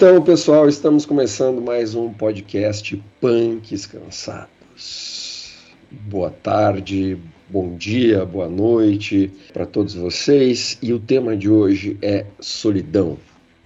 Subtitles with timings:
[0.00, 5.56] Então, pessoal, estamos começando mais um podcast Punks Cansados.
[5.90, 10.78] Boa tarde, bom dia, boa noite para todos vocês.
[10.80, 13.18] E o tema de hoje é solidão.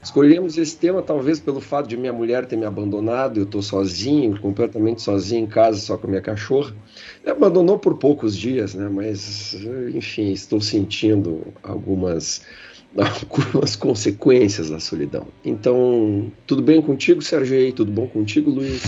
[0.03, 4.41] Escolhemos esse tema talvez pelo fato de minha mulher ter me abandonado, eu estou sozinho,
[4.41, 6.75] completamente sozinho em casa, só com minha cachorra.
[7.23, 8.89] Me abandonou por poucos dias, né?
[8.89, 9.55] Mas,
[9.95, 12.41] enfim, estou sentindo algumas
[12.97, 15.27] algumas consequências da solidão.
[15.45, 17.73] Então, tudo bem contigo, Sergei?
[17.73, 18.83] Tudo bom contigo, Luiz?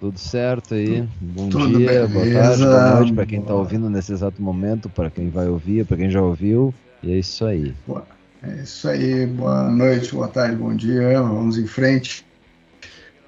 [0.00, 1.08] Tudo certo aí.
[1.20, 5.08] Bom Tudo dia, boa tarde, boa noite para quem está ouvindo nesse exato momento, para
[5.08, 6.74] quem vai ouvir, para quem já ouviu.
[7.02, 7.72] E é isso aí.
[7.86, 8.04] Boa.
[8.42, 9.24] É isso aí.
[9.26, 11.22] Boa noite, boa tarde, bom dia.
[11.22, 12.26] Vamos em frente.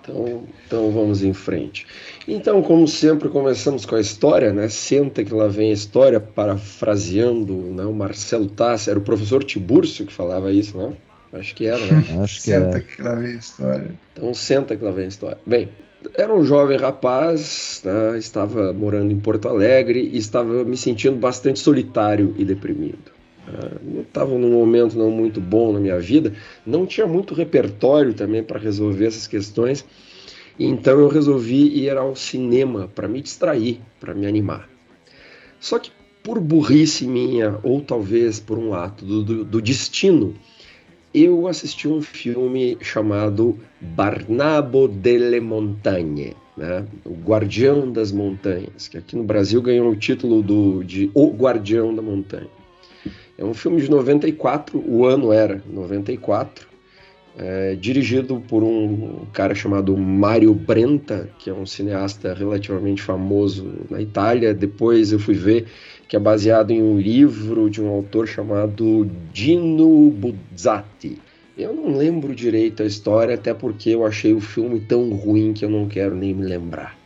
[0.05, 1.87] Então, então vamos em frente.
[2.29, 4.69] Então, como sempre, começamos com a história, né?
[4.69, 7.85] Senta que lá vem a história, parafraseando né?
[7.85, 10.93] o Marcelo Tassi, era o professor Tibúrcio que falava isso, né?
[11.33, 12.05] Acho que era, né?
[12.23, 12.81] Acho que senta é.
[12.81, 13.91] que lá vem a história.
[14.13, 15.39] Então, senta que lá vem a história.
[15.47, 15.71] Bem,
[16.15, 18.19] era um jovem rapaz, né?
[18.19, 23.15] estava morando em Porto Alegre e estava me sentindo bastante solitário e deprimido.
[24.01, 26.33] Estava num momento não muito bom na minha vida,
[26.65, 29.85] não tinha muito repertório também para resolver essas questões,
[30.59, 34.69] então eu resolvi ir ao cinema para me distrair, para me animar.
[35.61, 35.91] Só que
[36.23, 40.35] por burrice minha, ou talvez por um ato do, do, do destino,
[41.13, 46.85] eu assisti um filme chamado Barnabo delle Montagne, né?
[47.05, 51.95] O Guardião das Montanhas, que aqui no Brasil ganhou o título do, de O Guardião
[51.95, 52.49] da Montanha.
[53.37, 56.69] É um filme de 94, o ano era 94,
[57.37, 64.01] é, dirigido por um cara chamado Mario Brenta, que é um cineasta relativamente famoso na
[64.01, 64.55] Itália.
[64.55, 65.67] Depois eu fui ver
[66.09, 71.19] que é baseado em um livro de um autor chamado Dino Buzzati.
[71.59, 75.65] Eu não lembro direito a história, até porque eu achei o filme tão ruim que
[75.65, 76.97] eu não quero nem me lembrar.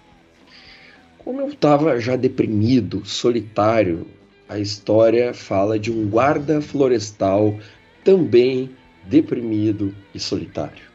[1.19, 4.07] Como eu estava já deprimido, solitário,
[4.49, 7.59] a história fala de um guarda florestal
[8.03, 8.71] também
[9.05, 10.89] deprimido e solitário.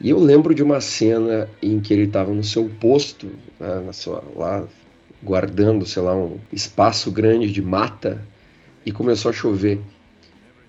[0.00, 3.28] E eu lembro de uma cena em que ele estava no seu posto,
[3.58, 4.66] né, na sua, lá
[5.22, 8.20] guardando, sei lá, um espaço grande de mata
[8.84, 9.80] e começou a chover.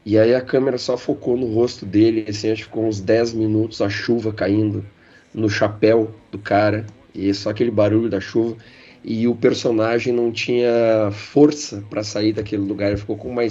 [0.05, 3.33] E aí a câmera só focou no rosto dele, assim, acho que ficou uns 10
[3.33, 4.85] minutos a chuva caindo
[5.33, 8.57] no chapéu do cara e só aquele barulho da chuva
[9.03, 13.43] e o personagem não tinha força para sair daquele lugar, ele ficou com uma,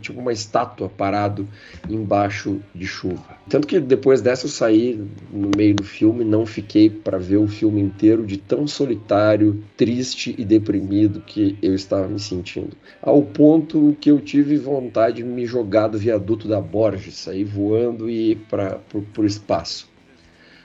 [0.00, 1.48] tipo uma estátua parado
[1.88, 3.38] embaixo de chuva.
[3.48, 5.00] Tanto que depois dessa eu saí
[5.32, 10.34] no meio do filme, não fiquei para ver o filme inteiro de tão solitário, triste
[10.38, 12.76] e deprimido que eu estava me sentindo.
[13.02, 18.08] Ao ponto que eu tive vontade de me jogar do viaduto da Borges, sair voando
[18.08, 18.80] e ir para
[19.18, 19.89] o espaço.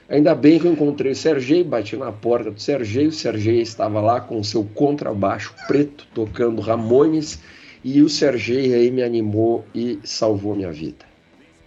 [0.08, 4.00] Ainda bem que eu encontrei o Sergei, bati na porta do Sergei, o Sergei estava
[4.00, 7.40] lá com seu contrabaixo preto, tocando Ramones,
[7.82, 11.04] e o Sergei aí me animou e salvou minha vida.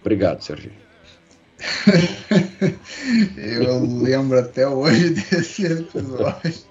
[0.00, 0.72] Obrigado, Sergei.
[3.36, 6.70] eu lembro até hoje desse episódio.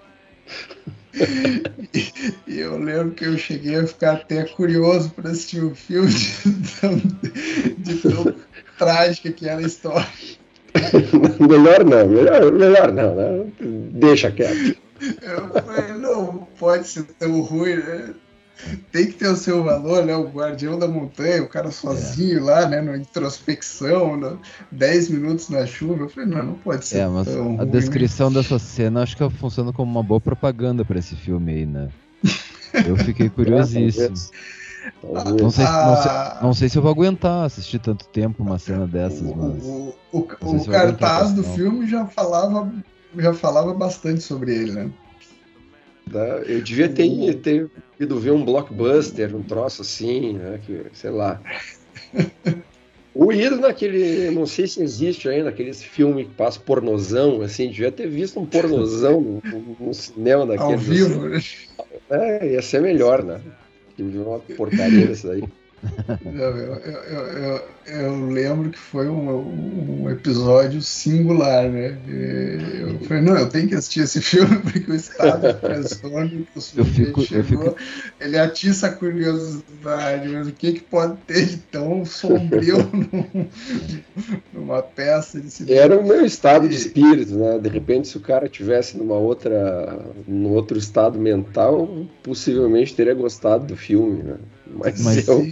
[2.47, 6.79] E eu lembro que eu cheguei a ficar até curioso para assistir o filme de
[6.79, 6.97] tão,
[7.77, 8.35] de tão
[8.77, 10.07] trágica que era a história.
[11.39, 13.45] melhor não, melhor, melhor não, né?
[13.91, 14.77] Deixa quieto.
[15.21, 18.13] Eu falei, não pode ser tão ruim, né?
[18.91, 20.13] Tem que ter o seu valor, né?
[20.15, 22.41] O guardião da montanha, o cara sozinho é.
[22.41, 22.81] lá, né?
[22.81, 24.39] Na introspecção, no,
[24.71, 26.03] 10 minutos na chuva.
[26.03, 26.99] Eu falei, não, não pode ser.
[26.99, 30.99] É, mas a ruim, descrição dessa cena acho que funciona como uma boa propaganda para
[30.99, 31.89] esse filme aí, né?
[32.85, 34.13] Eu fiquei curiosíssimo.
[35.03, 36.11] Não sei, não, sei,
[36.41, 39.63] não sei se eu vou aguentar assistir tanto tempo uma cena dessas, mas.
[39.63, 42.71] O, o, o, o cartaz do filme já falava,
[43.17, 44.91] já falava bastante sobre ele, né?
[46.47, 50.59] Eu devia ter, ter ido ver um blockbuster, um troço assim, né?
[50.65, 51.39] Que, sei lá.
[53.13, 57.91] Ou ir naquele, não sei se existe ainda, aqueles filmes que passa pornozão, assim, devia
[57.91, 59.41] ter visto um pornozão no,
[59.79, 60.73] no cinema daquele.
[60.73, 61.41] Ao vivo, né?
[62.09, 63.41] É, ia ser melhor, né?
[64.07, 65.43] Viu uma porcaria dessa daí.
[66.25, 71.97] Eu, eu, eu, eu, lembro que foi um, um, episódio singular, né?
[72.07, 76.61] Eu falei, não, eu tenho que assistir esse filme porque o estado transtorno que o
[76.61, 77.75] sujeito chegou, fico...
[78.19, 83.47] ele atiça a curiosidade, mas o que, que pode ter de tão sombrio num,
[84.53, 85.79] numa peça de cinema?
[85.79, 87.57] Era o meu estado de espírito, né?
[87.57, 93.65] De repente, se o cara tivesse numa outra, num outro estado mental, possivelmente teria gostado
[93.65, 94.35] do filme, né?
[94.75, 95.45] Mas, Mas eu...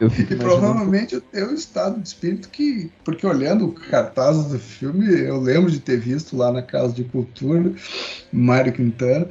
[0.00, 2.90] Eu fico e provavelmente o teu estado de espírito que.
[3.04, 7.04] Porque olhando o cartaz do filme, eu lembro de ter visto lá na Casa de
[7.04, 7.70] Cultura,
[8.32, 9.28] Mário Quintana,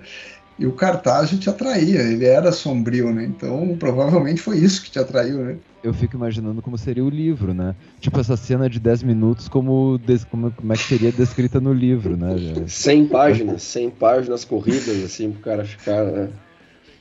[0.60, 3.24] e o cartaz te atraía, ele era sombrio, né?
[3.24, 5.56] Então provavelmente foi isso que te atraiu, né?
[5.82, 7.74] Eu fico imaginando como seria o livro, né?
[8.02, 10.00] Tipo essa cena de 10 minutos, como,
[10.30, 12.36] como, como é que seria descrita no livro, né?
[12.68, 16.30] 100 páginas, 100 páginas corridas, assim, pro cara ficar, né?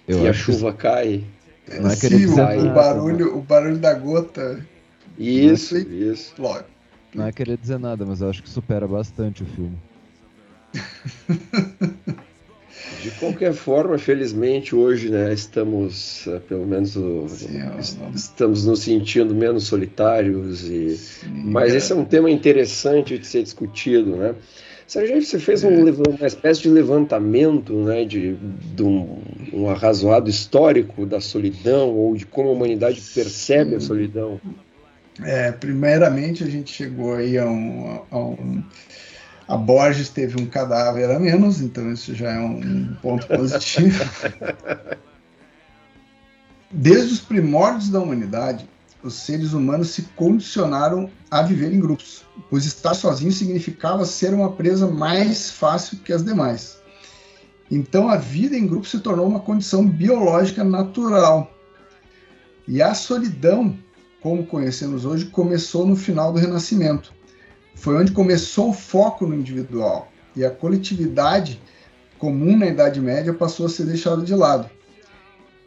[0.06, 0.78] Eu e a chuva que...
[0.78, 1.24] cai.
[1.80, 4.64] Não é Sim, o, o, barulho, o barulho da gota.
[5.18, 6.34] Isso, isso.
[6.38, 6.64] Logo.
[7.14, 9.78] Não é querer dizer nada, mas eu acho que supera bastante o filme.
[13.02, 17.60] De qualquer forma, felizmente hoje, né, estamos, eh, pelo menos, Sim,
[18.14, 21.76] estamos nos sentindo menos solitários e, Sim, mas é.
[21.76, 24.34] esse é um tema interessante de ser discutido, né?
[24.88, 25.92] Sérgio, você fez um, é.
[25.92, 28.36] uma espécie de levantamento, né, de,
[28.74, 29.20] de um,
[29.52, 34.40] um arrazoado histórico da solidão ou de como a humanidade percebe a solidão.
[35.22, 38.64] É, primeiramente a gente chegou aí a um, a um
[39.46, 44.04] a Borges teve um cadáver a menos, então isso já é um ponto positivo.
[46.70, 48.68] Desde os primórdios da humanidade,
[49.02, 54.52] os seres humanos se condicionaram a viver em grupos, pois estar sozinho significava ser uma
[54.52, 56.78] presa mais fácil que as demais.
[57.70, 61.52] Então a vida em grupo se tornou uma condição biológica natural.
[62.66, 63.76] E a solidão,
[64.22, 67.12] como conhecemos hoje, começou no final do Renascimento,
[67.74, 71.60] foi onde começou o foco no individual e a coletividade
[72.18, 74.68] comum na Idade Média passou a ser deixada de lado.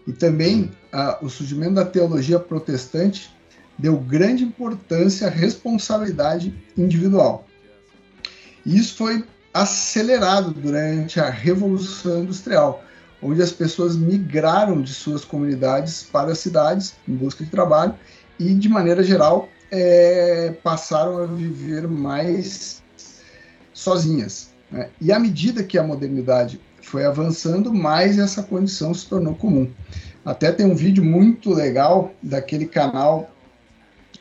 [0.06, 3.33] E também a, o surgimento da teologia protestante
[3.77, 7.47] deu grande importância à responsabilidade individual.
[8.65, 9.23] E isso foi
[9.53, 12.83] acelerado durante a Revolução Industrial,
[13.21, 17.94] onde as pessoas migraram de suas comunidades para as cidades em busca de trabalho
[18.39, 22.81] e, de maneira geral, é, passaram a viver mais
[23.74, 24.51] sozinhas.
[24.71, 24.89] Né?
[25.00, 29.69] E à medida que a modernidade foi avançando, mais essa condição se tornou comum.
[30.25, 33.30] Até tem um vídeo muito legal daquele canal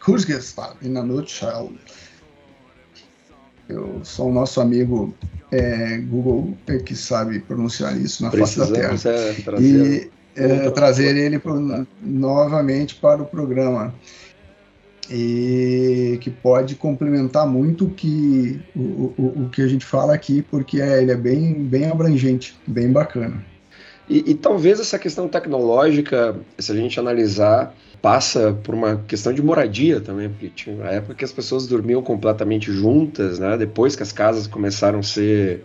[0.01, 1.73] Kurzgesagt in a Nutshell.
[3.69, 5.15] Eu sou o nosso amigo
[5.53, 8.95] é, Google é, que sabe pronunciar isso na face da Terra.
[8.95, 13.95] É, trazer, e é, trazer ele pro, novamente para o programa
[15.11, 20.41] e que pode complementar muito o que, o, o, o que a gente fala aqui,
[20.41, 23.45] porque é, ele é bem, bem abrangente, bem bacana.
[24.09, 29.43] E, e, talvez essa questão tecnológica, se a gente analisar, passa por uma questão de
[29.43, 33.57] moradia também, porque tinha uma época que as pessoas dormiam completamente juntas, né?
[33.57, 35.65] Depois que as casas começaram a ser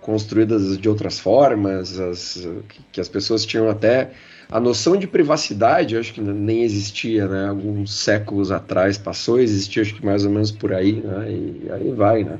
[0.00, 2.46] construídas de outras formas, as,
[2.92, 4.10] que as pessoas tinham até
[4.50, 7.48] a noção de privacidade, acho que nem existia, né?
[7.48, 11.30] Alguns séculos atrás passou a existir, acho que mais ou menos por aí, né?
[11.30, 12.38] E aí vai, né?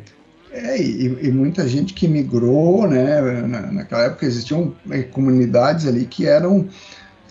[0.53, 3.21] É, e, e muita gente que migrou, né?
[3.21, 6.69] Na, naquela época existiam é, comunidades ali que eram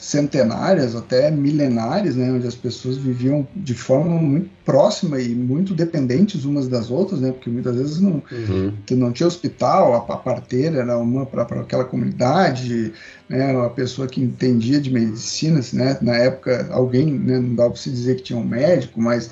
[0.04, 6.44] centenárias, até milenares, né, onde as pessoas viviam de forma muito próxima e muito dependentes
[6.44, 8.74] umas das outras, né, porque muitas vezes não, uhum.
[8.92, 12.92] não tinha hospital, a, a parteira era uma para aquela comunidade,
[13.30, 17.78] né, uma pessoa que entendia de medicina, né, na época alguém, né, não dá para
[17.78, 19.30] se dizer que tinha um médico, mas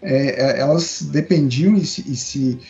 [0.00, 2.60] é, é elas dependiam e se, e se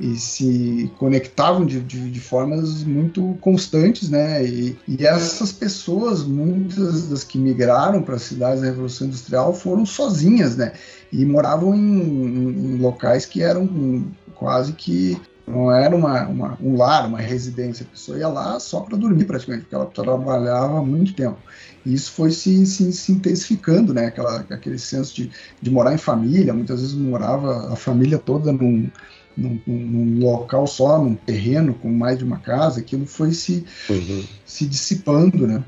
[0.00, 4.44] e se conectavam de, de, de, formas muito constantes, né?
[4.44, 9.84] E, e, essas pessoas, muitas das que migraram para as cidades da Revolução Industrial, foram
[9.84, 10.72] sozinhas, né?
[11.12, 17.06] E moravam em, em locais que eram quase que não era uma, uma, um lar,
[17.06, 17.84] uma residência.
[17.84, 21.36] A pessoa ia lá só para dormir, praticamente, porque ela trabalhava muito tempo.
[21.84, 24.06] E isso foi se, se, se intensificando, né?
[24.06, 25.30] Aquela, aquele senso de,
[25.60, 26.54] de morar em família.
[26.54, 28.88] Muitas vezes morava a família toda num
[29.40, 34.24] num, num, local só, num terreno com mais de uma casa, aquilo foi se, uhum.
[34.44, 35.64] se dissipando, né?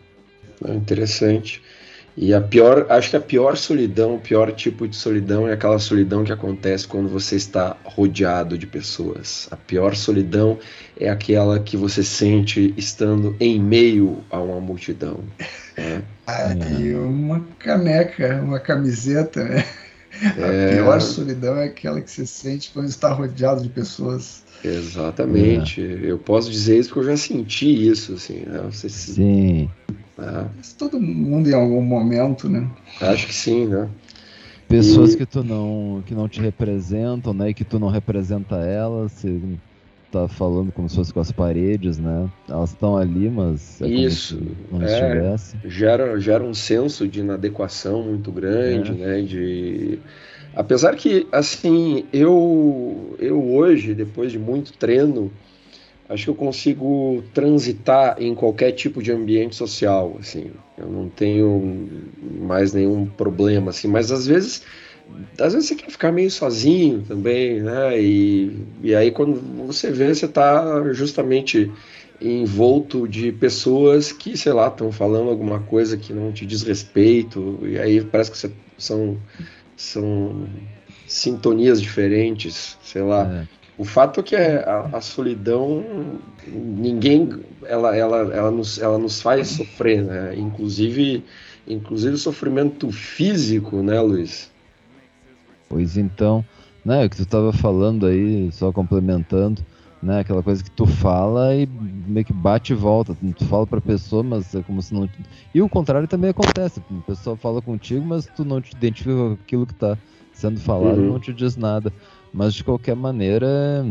[0.65, 1.63] É interessante.
[2.15, 5.79] E a pior, acho que a pior solidão, o pior tipo de solidão é aquela
[5.79, 9.49] solidão que acontece quando você está rodeado de pessoas.
[9.51, 10.59] A pior solidão
[11.01, 15.21] é aquela que você sente estando em meio a uma multidão.
[15.77, 16.03] Né?
[16.25, 19.65] Ah, e uma caneca, uma camiseta, né?
[20.39, 20.71] É...
[20.71, 24.45] A pior solidão é aquela que você sente quando está rodeado de pessoas.
[24.65, 25.81] Exatamente.
[25.81, 26.11] É.
[26.11, 28.61] Eu posso dizer isso porque eu já senti isso, assim, né?
[28.71, 29.69] Você sim.
[30.19, 30.45] É.
[30.79, 32.71] Todo mundo em algum momento, né?
[33.01, 33.89] Acho que sim, né?
[34.69, 35.17] Pessoas e...
[35.17, 37.51] que tu não que não te representam, né?
[37.51, 39.13] E que tu não representa elas.
[39.13, 39.59] Se...
[40.13, 42.29] tá falando como se fosse com as paredes, né?
[42.49, 44.41] Elas estão ali, mas é isso
[44.71, 45.57] não é, estivesse.
[45.65, 48.95] Gera, gera um senso de inadequação muito grande, é.
[48.95, 49.23] né?
[49.23, 49.99] De
[50.55, 55.33] apesar que assim eu eu hoje depois de muito treino
[56.09, 60.51] acho que eu consigo transitar em qualquer tipo de ambiente social, assim.
[60.77, 61.89] Eu não tenho
[62.41, 63.89] mais nenhum problema, assim.
[63.89, 64.63] Mas às vezes
[65.39, 68.01] às vezes você quer ficar meio sozinho também, né?
[68.01, 69.35] E, e aí quando
[69.67, 71.71] você vê, você está justamente
[72.21, 77.59] envolto de pessoas que, sei lá, estão falando alguma coisa que não te diz respeito,
[77.63, 79.19] e aí parece que você, são,
[79.77, 80.47] são
[81.07, 83.47] sintonias diferentes, sei lá.
[83.49, 83.63] É.
[83.77, 87.29] O fato é que a, a, solidão, ninguém,
[87.65, 90.35] ela, ela, ela, nos, ela nos faz sofrer, né?
[90.37, 91.25] Inclusive,
[91.67, 94.52] inclusive sofrimento físico, né, Luiz?
[95.73, 96.45] Pois então,
[96.85, 99.65] né, o que tu estava falando aí, só complementando,
[100.03, 103.81] né, aquela coisa que tu fala e meio que bate e volta, tu fala pra
[103.81, 105.09] pessoa, mas é como se não...
[105.55, 109.33] E o contrário também acontece, a pessoa fala contigo, mas tu não te identifica com
[109.33, 109.97] aquilo que está
[110.31, 111.13] sendo falado uhum.
[111.13, 111.91] não te diz nada.
[112.35, 113.87] Mas de qualquer maneira,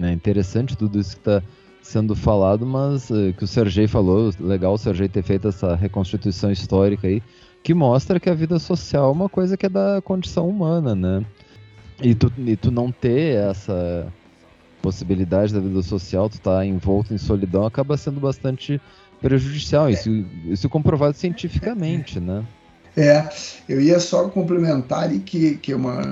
[0.00, 1.42] é interessante tudo isso que está
[1.82, 6.50] sendo falado, mas uh, que o Sergei falou, legal o Sergei ter feito essa reconstituição
[6.50, 7.22] histórica aí,
[7.64, 11.24] que mostra que a vida social é uma coisa que é da condição humana, né?
[12.02, 14.06] E tu, e tu não ter essa
[14.82, 18.78] possibilidade da vida social, tu tá envolto em solidão, acaba sendo bastante
[19.18, 19.88] prejudicial.
[19.88, 20.10] Isso,
[20.44, 22.44] isso comprovado cientificamente, né?
[22.94, 23.26] É,
[23.66, 26.02] eu ia só complementar ali que, que é uma,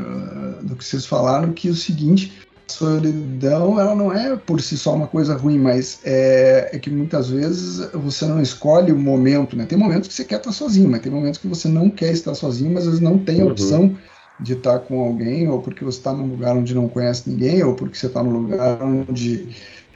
[0.62, 2.32] do que vocês falaram, que é o seguinte,
[2.72, 7.28] solidão ela não é por si só uma coisa ruim, mas é, é, que muitas
[7.28, 9.64] vezes você não escolhe o momento, né?
[9.66, 12.34] Tem momentos que você quer estar sozinho, mas tem momentos que você não quer estar
[12.34, 13.50] sozinho, mas às vezes não tem a uhum.
[13.50, 13.96] opção
[14.40, 17.74] de estar com alguém, ou porque você está num lugar onde não conhece ninguém, ou
[17.74, 19.48] porque você está num lugar onde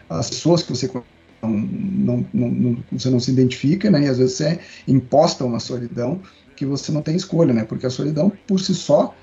[0.09, 0.89] as pessoas que você
[1.43, 4.03] não, não, não, você não se identifica, né?
[4.03, 6.21] E às vezes é imposta uma solidão
[6.55, 7.65] que você não tem escolha, né?
[7.65, 9.15] Porque a solidão por si só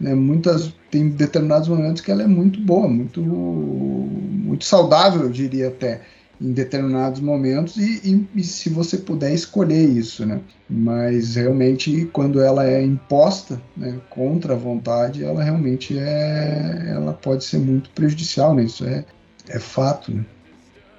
[0.00, 5.68] né, muitas tem determinados momentos que ela é muito boa, muito muito saudável, eu diria
[5.68, 6.00] até
[6.40, 10.40] em determinados momentos e, e, e, se você puder escolher isso, né?
[10.70, 17.44] Mas realmente quando ela é imposta, né, contra a vontade, ela realmente é, ela pode
[17.44, 18.64] ser muito prejudicial, né?
[18.64, 19.04] Isso é,
[19.48, 20.24] é fato, né?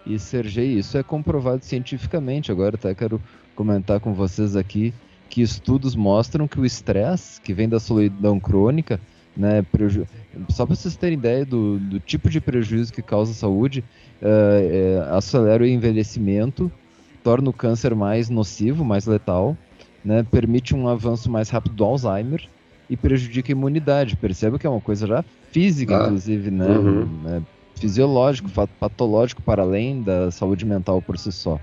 [0.06, 2.52] E Sergei, isso é comprovado cientificamente.
[2.52, 3.22] Agora até quero
[3.56, 4.94] comentar com vocês aqui
[5.30, 9.00] que estudos mostram que o estresse, que vem da solidão crônica,
[9.38, 10.06] né, preju...
[10.50, 13.84] só para vocês terem ideia do, do, tipo de prejuízo que causa a saúde,
[14.22, 16.72] é, é, acelera o envelhecimento,
[17.24, 19.56] torna o câncer mais nocivo, mais letal,
[20.04, 22.48] né, permite um avanço mais rápido do Alzheimer
[22.90, 24.16] e prejudica a imunidade.
[24.16, 27.06] Perceba que é uma coisa já física, ah, inclusive, né, uhum.
[27.24, 27.42] né,
[27.76, 31.60] fisiológico, patológico, para além da saúde mental por si só.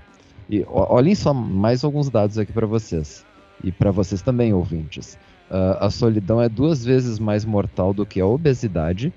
[0.49, 3.26] E olhem só mais alguns dados aqui para vocês
[3.63, 5.17] e para vocês também, ouvintes.
[5.49, 9.13] Uh, a solidão é duas vezes mais mortal do que a obesidade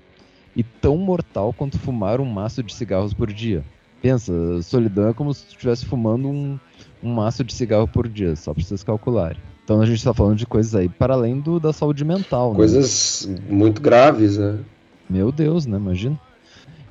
[0.54, 3.64] e tão mortal quanto fumar um maço de cigarros por dia.
[4.00, 4.32] Pensa,
[4.62, 6.58] solidão é como se estivesse fumando um,
[7.02, 9.40] um maço de cigarro por dia, só para vocês calcularem.
[9.64, 12.50] Então a gente está falando de coisas aí para além do, da saúde mental.
[12.50, 12.56] Né?
[12.56, 13.38] Coisas né?
[13.48, 14.58] muito graves, né?
[15.08, 15.76] Meu Deus, né?
[15.76, 16.18] Imagina.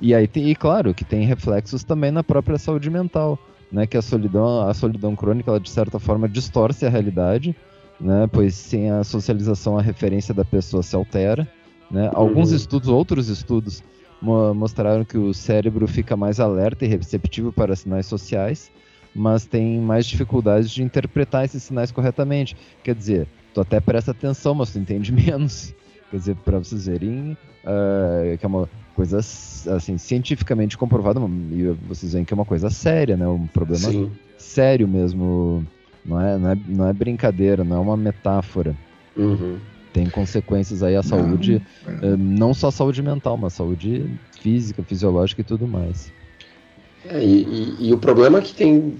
[0.00, 3.38] E aí, tem, e claro, que tem reflexos também na própria saúde mental
[3.70, 7.54] né, que a solidão, a solidão crônica, ela de certa forma distorce a realidade,
[8.00, 11.48] né, pois sem a socialização a referência da pessoa se altera,
[11.90, 12.10] né.
[12.14, 12.56] Alguns uhum.
[12.56, 13.82] estudos, outros estudos
[14.20, 18.70] mo mostraram que o cérebro fica mais alerta e receptivo para sinais sociais,
[19.14, 22.56] mas tem mais dificuldades de interpretar esses sinais corretamente.
[22.84, 25.74] Quer dizer, tu até presta atenção, mas tu entende menos.
[26.10, 28.68] Quer dizer, para vocês verem uh, que é uma
[29.00, 31.18] coisa assim cientificamente comprovada
[31.52, 33.26] e vocês veem que é uma coisa séria, né?
[33.26, 34.10] Um problema Sim.
[34.36, 35.64] sério mesmo.
[36.04, 38.76] Não é, não, é, não é brincadeira, não é uma metáfora.
[39.16, 39.56] Uhum.
[39.92, 44.04] Tem consequências aí à saúde, não, uh, não só saúde mental, mas saúde
[44.40, 46.12] física, fisiológica e tudo mais.
[47.08, 48.94] É, e, e, e, o problema é que tem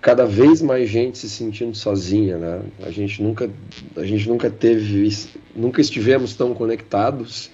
[0.00, 2.62] cada vez mais gente se sentindo sozinha, né?
[2.82, 3.50] A gente nunca,
[3.96, 5.14] a gente nunca teve,
[5.54, 7.50] nunca estivemos tão conectados.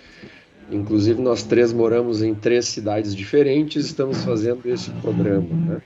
[0.70, 5.82] Inclusive nós três moramos em três cidades diferentes, estamos fazendo esse programa, né?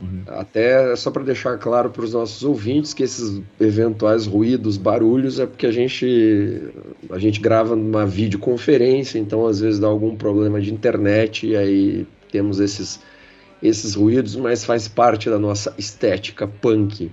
[0.00, 0.22] Uhum.
[0.26, 5.46] Até só para deixar claro para os nossos ouvintes que esses eventuais ruídos, barulhos, é
[5.46, 6.60] porque a gente
[7.08, 12.06] a gente grava numa videoconferência, então às vezes dá algum problema de internet e aí
[12.30, 13.00] temos esses
[13.62, 17.12] esses ruídos, mas faz parte da nossa estética punk.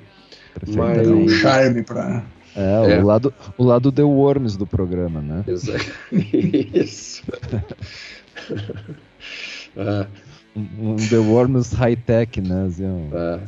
[0.68, 1.08] Mas...
[1.08, 2.26] É um charme para.
[2.56, 5.44] É, é, O, lado, o lado The Worms do programa, né?
[5.48, 5.86] Exato.
[6.12, 7.24] Isso.
[9.78, 10.08] É.
[10.56, 12.66] Um, um The Worms high-tech, né?
[12.68, 13.10] Assim, um...
[13.14, 13.40] É.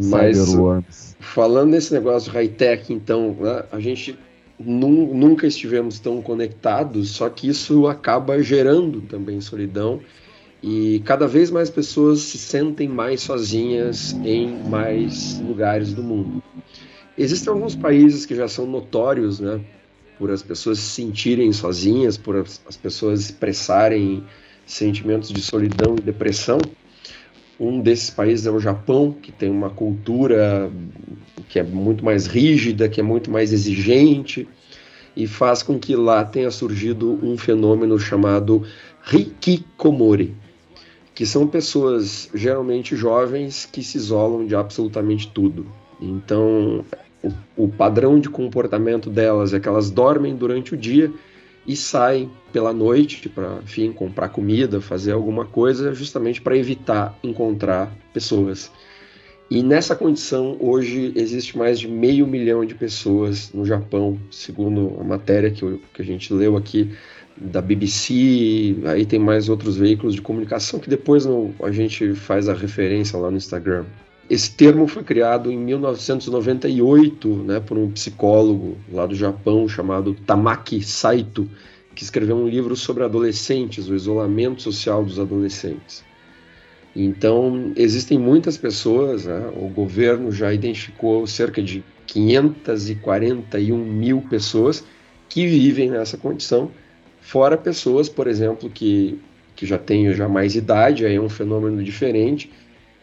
[0.00, 4.16] Mas, falando nesse negócio high-tech, então, né, a gente
[4.58, 10.00] nunca estivemos tão conectados, só que isso acaba gerando também solidão
[10.62, 16.42] e cada vez mais pessoas se sentem mais sozinhas em mais lugares do mundo.
[17.16, 19.60] Existem alguns países que já são notórios, né,
[20.18, 24.24] por as pessoas se sentirem sozinhas, por as, as pessoas expressarem
[24.64, 26.58] sentimentos de solidão e depressão.
[27.60, 30.70] Um desses países é o Japão, que tem uma cultura
[31.48, 34.48] que é muito mais rígida, que é muito mais exigente,
[35.14, 38.64] e faz com que lá tenha surgido um fenômeno chamado
[39.12, 40.34] Hikikomori,
[41.14, 45.66] que são pessoas geralmente jovens que se isolam de absolutamente tudo.
[46.02, 46.84] Então,
[47.22, 51.12] o, o padrão de comportamento delas é que elas dormem durante o dia
[51.66, 57.96] e saem pela noite para, enfim, comprar comida, fazer alguma coisa, justamente para evitar encontrar
[58.12, 58.70] pessoas.
[59.48, 65.04] E nessa condição, hoje existe mais de meio milhão de pessoas no Japão, segundo a
[65.04, 66.90] matéria que, que a gente leu aqui
[67.36, 71.26] da BBC, aí tem mais outros veículos de comunicação que depois
[71.62, 73.84] a gente faz a referência lá no Instagram.
[74.32, 80.80] Esse termo foi criado em 1998 né, por um psicólogo lá do Japão chamado Tamaki
[80.82, 81.46] Saito,
[81.94, 86.02] que escreveu um livro sobre adolescentes, o isolamento social dos adolescentes.
[86.96, 94.82] Então, existem muitas pessoas, né, o governo já identificou cerca de 541 mil pessoas
[95.28, 96.70] que vivem nessa condição,
[97.20, 99.20] fora pessoas, por exemplo, que,
[99.54, 102.50] que já têm já mais idade, aí é um fenômeno diferente,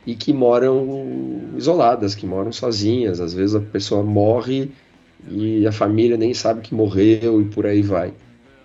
[0.10, 3.22] e que moram isoladas, que moram sozinhas.
[3.22, 4.72] Às vezes a pessoa morre
[5.30, 8.12] e a família nem sabe que morreu e por aí vai.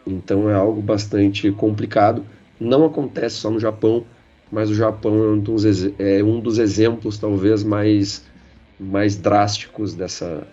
[0.06, 2.24] Então é algo bastante complicado.
[2.58, 4.04] Não acontece só no Japão,
[4.50, 5.64] mas o Japão é um dos,
[5.98, 8.24] é um dos exemplos talvez mais,
[8.80, 10.46] mais drásticos dessa,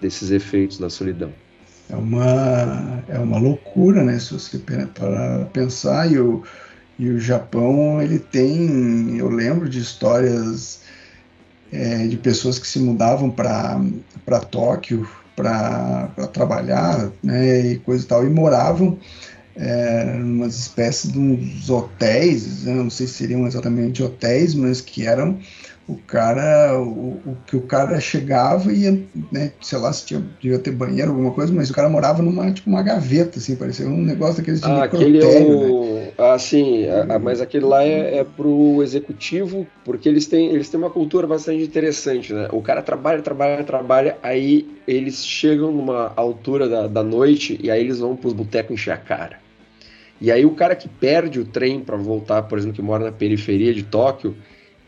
[0.00, 1.32] desses efeitos da solidão.
[1.90, 4.20] É uma, é uma loucura, né?
[4.20, 6.44] Se você para pensar, e o,
[6.98, 10.80] e o Japão, ele tem, eu lembro de histórias
[11.72, 18.26] é, de pessoas que se mudavam para Tóquio para trabalhar, né, e coisa e tal,
[18.26, 18.98] e moravam
[19.54, 25.06] é, umas espécies de uns hotéis, né, não sei se seriam exatamente hotéis, mas que
[25.06, 25.38] eram
[25.88, 30.22] o cara, o, o, que o cara chegava e ia, né, sei lá se tinha,
[30.38, 33.86] devia ter banheiro, alguma coisa, mas o cara morava numa, tipo, uma gaveta, assim, parecia
[33.86, 35.94] um negócio daqueles de ah, aquele é o...
[35.94, 36.12] né?
[36.18, 37.18] Ah, sim, uhum.
[37.22, 41.62] mas aquele lá é, é pro executivo, porque eles têm, eles têm uma cultura bastante
[41.62, 42.48] interessante, né?
[42.52, 47.80] O cara trabalha, trabalha, trabalha, aí eles chegam numa altura da, da noite e aí
[47.80, 49.38] eles vão pros botecos encher a cara.
[50.20, 53.12] E aí o cara que perde o trem para voltar, por exemplo, que mora na
[53.12, 54.36] periferia de Tóquio,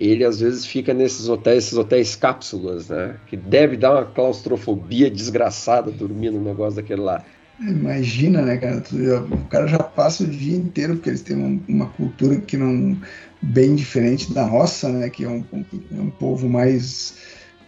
[0.00, 3.16] ele às vezes fica nesses hotéis, esses hotéis cápsulas, né?
[3.26, 7.22] Que deve dar uma claustrofobia desgraçada dormir no negócio daquele lá.
[7.60, 8.82] Imagina, né, cara?
[9.30, 12.96] O cara já passa o dia inteiro, porque eles têm uma, cultura que não
[13.42, 15.10] bem diferente da nossa, né?
[15.10, 17.16] Que é um, um, um povo mais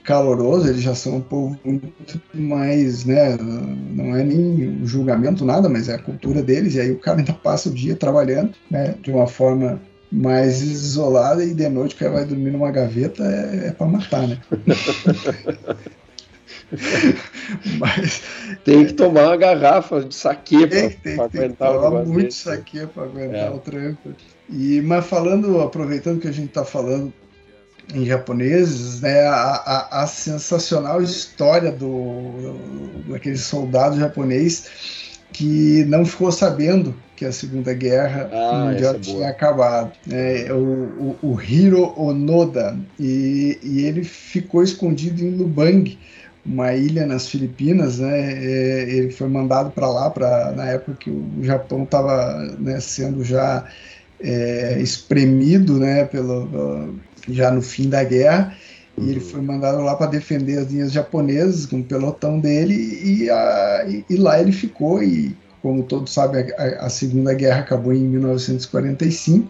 [0.02, 3.36] caloroso, eles já são um povo muito mais, né?
[3.36, 7.34] Não é nem julgamento, nada, mas é a cultura deles, e aí o cara ainda
[7.34, 8.94] passa o dia trabalhando, né?
[9.02, 9.78] De uma forma
[10.12, 14.28] mais isolada e de noite o cara vai dormir numa gaveta é, é para matar,
[14.28, 14.38] né?
[17.78, 18.22] Mas
[18.64, 22.12] tem que tomar uma garrafa de saque para aguentar o negócio.
[22.12, 23.50] muito saque para aguentar é.
[23.50, 24.12] o tranco.
[24.50, 27.12] E mas falando, aproveitando que a gente está falando
[27.94, 32.54] em japoneses, né, a, a, a sensacional história do
[33.08, 35.01] daquele soldado japonês
[35.32, 39.92] que não ficou sabendo que a Segunda Guerra ah, Mundial é tinha acabado.
[40.10, 45.98] É, o, o, o, Hiro Onoda, e, e, ele ficou escondido em Lubang,
[46.44, 47.98] uma ilha nas Filipinas.
[47.98, 52.80] Né, é, ele foi mandado para lá pra, na época que o Japão estava né,
[52.80, 53.64] sendo já
[54.20, 56.94] é, espremido né, pelo,
[57.28, 58.56] já no fim da guerra.
[58.98, 63.30] E ele foi mandado lá para defender as linhas japonesas com o pelotão dele e,
[63.30, 67.92] a, e, e, lá ele ficou e como todos sabem a, a, Segunda Guerra acabou
[67.92, 69.48] em 1945,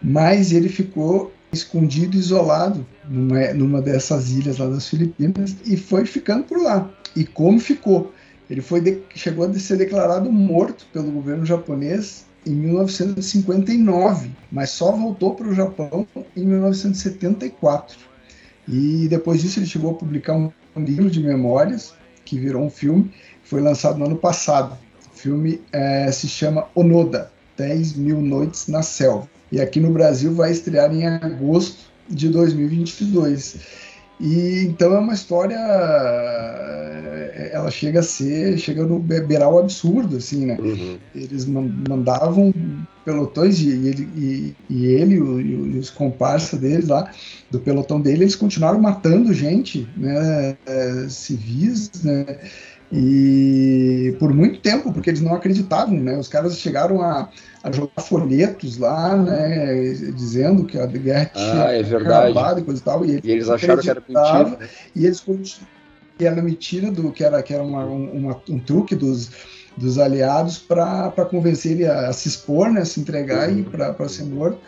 [0.00, 6.44] mas ele ficou escondido, isolado numa, numa dessas ilhas lá das Filipinas e foi ficando
[6.44, 6.90] por lá.
[7.14, 8.12] E como ficou?
[8.48, 14.92] Ele foi de, chegou a ser declarado morto pelo governo japonês em 1959, mas só
[14.92, 18.13] voltou para o Japão em 1974.
[18.68, 23.12] E depois disso ele chegou a publicar um livro de memórias que virou um filme,
[23.44, 24.76] foi lançado no ano passado.
[25.12, 29.28] O filme é, se chama Onoda, 10 mil noites na selva.
[29.52, 33.56] e aqui no Brasil vai estrear em agosto de 2022.
[34.20, 35.58] E então é uma história,
[37.52, 40.56] ela chega a ser, chega no beirar o absurdo, assim, né?
[40.60, 40.96] Uhum.
[41.14, 42.54] Eles mandavam
[43.04, 47.10] pelotões e ele e, e ele e, os comparsas deles lá
[47.50, 50.56] do pelotão dele, eles continuaram matando gente, né?
[50.64, 52.38] É, civis, né?
[52.92, 56.16] E por muito tempo, porque eles não acreditavam, né?
[56.16, 57.28] Os caras chegaram a,
[57.62, 59.92] a jogar folhetos lá, né?
[60.14, 63.04] Dizendo que a guerra tinha ah, é acabado e coisa e tal.
[63.04, 64.58] E, e eles acharam que era mentira.
[64.58, 64.68] Né?
[64.94, 65.20] E eles
[66.16, 69.30] que era mentira do que era, que era uma, uma, um truque dos,
[69.76, 72.84] dos aliados para convencer ele a, a, se expor, né?
[72.84, 74.58] Se entregar e para ser morto.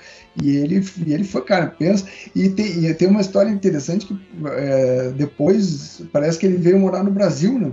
[0.43, 2.07] E ele, e ele foi, cara, pensa.
[2.35, 7.03] E tem, e tem uma história interessante que é, depois parece que ele veio morar
[7.03, 7.73] no Brasil, né?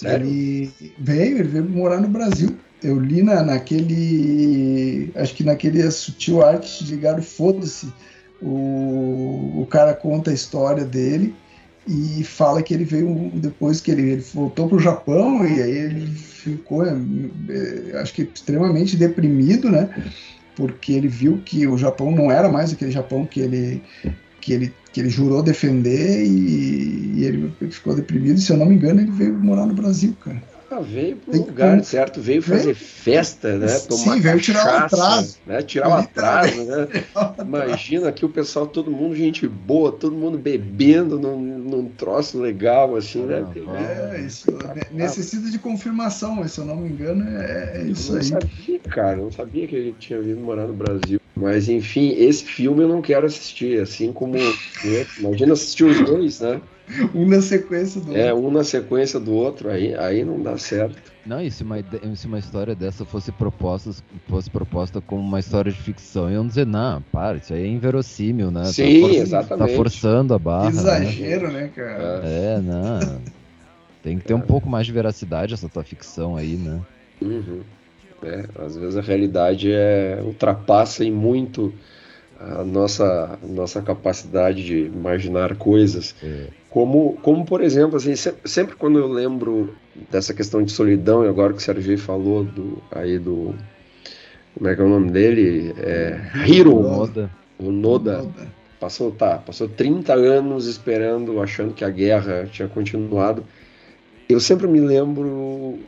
[0.00, 0.26] Sério?
[0.26, 2.56] Ele veio, ele veio morar no Brasil.
[2.82, 5.10] Eu li na, naquele.
[5.16, 7.92] Acho que naquele sutil arte de Garo Foda-se.
[8.40, 11.34] O, o cara conta a história dele
[11.88, 15.78] e fala que ele veio depois que ele, ele voltou para o Japão e aí
[15.78, 16.94] ele ficou, é,
[17.48, 19.88] é, acho que extremamente deprimido, né?
[20.54, 23.82] Porque ele viu que o Japão não era mais aquele Japão que ele
[24.40, 28.38] que ele, que ele jurou defender e, e ele ficou deprimido.
[28.38, 30.42] Se eu não me engano, ele veio morar no Brasil, cara.
[30.70, 32.20] Ah, veio pro Tem lugar, certo?
[32.20, 32.76] Veio fazer veio?
[32.76, 33.78] festa, né?
[33.78, 35.38] Tomar Sim, veio tirar o atraso.
[35.46, 35.62] Né?
[35.62, 36.88] Tirar o atraso, né?
[37.42, 42.96] Imagina aqui o pessoal, todo mundo gente boa, todo mundo bebendo num, num troço legal,
[42.96, 43.46] assim, né?
[44.12, 44.46] É, isso.
[44.90, 48.30] Necessita de confirmação, se eu não me engano, é, é isso eu aí.
[48.30, 51.18] Não sabia, cara, não sabia que ele tinha vindo morar no Brasil.
[51.34, 54.36] Mas enfim, esse filme eu não quero assistir, assim como.
[55.18, 56.60] Imagina assistir os dois, né?
[57.14, 58.46] Um na sequência do é, outro.
[58.46, 61.12] É, um na sequência do outro, aí, aí não dá certo.
[61.26, 61.76] Não, e se uma,
[62.14, 63.90] se uma história dessa fosse proposta,
[64.28, 68.50] fosse proposta como uma história de ficção, iam dizer, não, para, isso aí é inverossímil,
[68.50, 68.62] né?
[68.62, 69.70] Tá Sim, tá exatamente.
[69.70, 70.70] Tá forçando a barra.
[70.70, 70.78] Né?
[70.78, 72.22] Exagero, né, né cara?
[72.24, 73.20] É, é não.
[74.02, 76.80] Tem que ter um pouco mais de veracidade essa tua ficção aí, né?
[77.20, 77.60] Uhum.
[78.22, 81.72] É, às vezes a realidade é ultrapassa em muito
[82.40, 86.14] a nossa, nossa capacidade de imaginar coisas.
[86.22, 86.46] É.
[86.70, 89.74] Como, como, por exemplo, assim, sempre, quando eu lembro
[90.10, 93.54] dessa questão de solidão, e agora que o Sérgio falou do, aí do.
[94.54, 95.74] Como é que é o nome dele?
[95.78, 96.82] É, Hiro.
[96.82, 97.30] Noda.
[97.58, 98.18] O Noda.
[98.18, 98.58] Noda.
[98.78, 103.44] Passou, tá, passou 30 anos esperando, achando que a guerra tinha continuado.
[104.28, 105.80] Eu sempre me lembro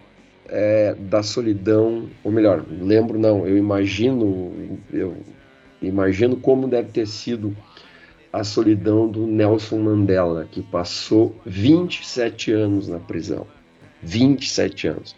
[0.48, 4.52] é, da solidão, ou melhor, lembro não, eu imagino,
[4.92, 5.16] eu
[5.80, 7.56] imagino como deve ter sido
[8.32, 13.46] a solidão do Nelson Mandela, que passou 27 anos na prisão.
[14.02, 15.16] 27 anos.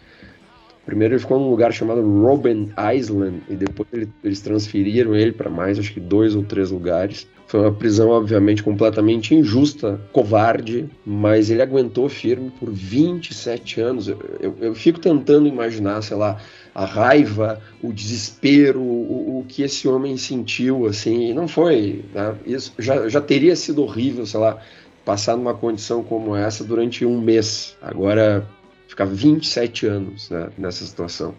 [0.85, 5.49] Primeiro ele ficou num lugar chamado Robben Island e depois ele, eles transferiram ele para
[5.49, 7.29] mais, acho que dois ou três lugares.
[7.47, 14.09] Foi uma prisão, obviamente, completamente injusta, covarde, mas ele aguentou firme por 27 anos.
[14.09, 16.39] Eu, eu, eu fico tentando imaginar, sei lá,
[16.75, 22.35] a raiva, o desespero, o, o que esse homem sentiu, assim, não foi, né?
[22.47, 24.59] isso já, já teria sido horrível, sei lá,
[25.05, 27.77] passar numa condição como essa durante um mês.
[27.83, 28.49] Agora,
[28.89, 31.35] ficar 27 anos né, nessa situação.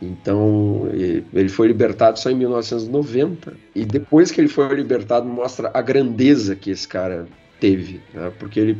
[0.00, 3.54] Então, ele foi libertado só em 1990.
[3.74, 7.26] E depois que ele foi libertado, mostra a grandeza que esse cara
[7.58, 8.00] teve.
[8.12, 8.30] Né?
[8.38, 8.78] Porque ele,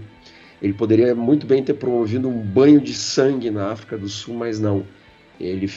[0.61, 4.61] ele poderia muito bem ter promovido um banho de sangue na África do Sul, mas
[4.61, 4.85] não.
[5.41, 5.71] Ele,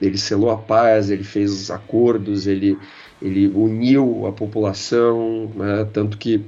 [0.00, 2.78] ele selou a paz, ele fez os acordos, ele,
[3.20, 5.50] ele uniu a população.
[5.54, 5.86] Né?
[5.92, 6.44] Tanto que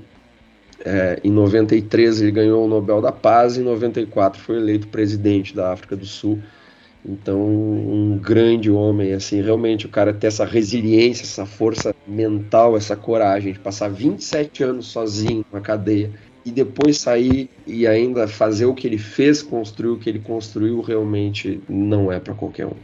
[0.84, 5.72] é, em 93 ele ganhou o Nobel da Paz, em 94 foi eleito presidente da
[5.72, 6.40] África do Sul.
[7.06, 12.96] Então, um grande homem, assim, realmente o cara ter essa resiliência, essa força mental, essa
[12.96, 16.10] coragem de passar 27 anos sozinho na cadeia
[16.44, 20.80] e depois sair e ainda fazer o que ele fez, construir o que ele construiu,
[20.80, 22.76] realmente não é para qualquer um.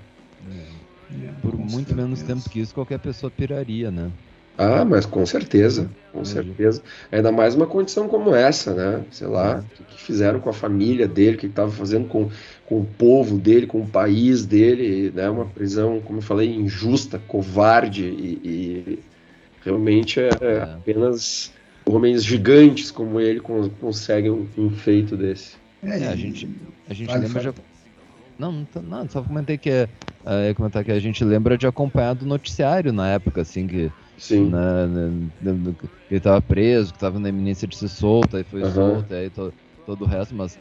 [0.50, 1.30] É.
[1.42, 4.10] Por muito menos tempo que isso, qualquer pessoa piraria, né?
[4.56, 6.82] Ah, mas com certeza, com certeza.
[7.10, 9.04] Ainda mais uma condição como essa, né?
[9.10, 12.28] Sei lá, o que fizeram com a família dele, o que estava fazendo com,
[12.66, 15.30] com o povo dele, com o país dele, né?
[15.30, 18.98] Uma prisão, como eu falei, injusta, covarde e, e
[19.64, 21.50] realmente é, é, apenas
[21.94, 25.56] homens gigantes como ele conseguem um, um feito desse.
[25.82, 26.48] É, a gente,
[26.88, 27.54] a gente lembra já...
[28.38, 29.88] Não, não, não, só comentei que é,
[30.24, 34.50] é, comentar que a gente lembra de acompanhar do noticiário na época, assim, que Sim.
[34.50, 35.08] Na, na,
[35.40, 35.52] na,
[36.10, 38.72] ele estava preso, que estava na iminência de ser solto, aí foi uhum.
[38.72, 39.52] solto, aí to,
[39.86, 40.58] todo o resto, mas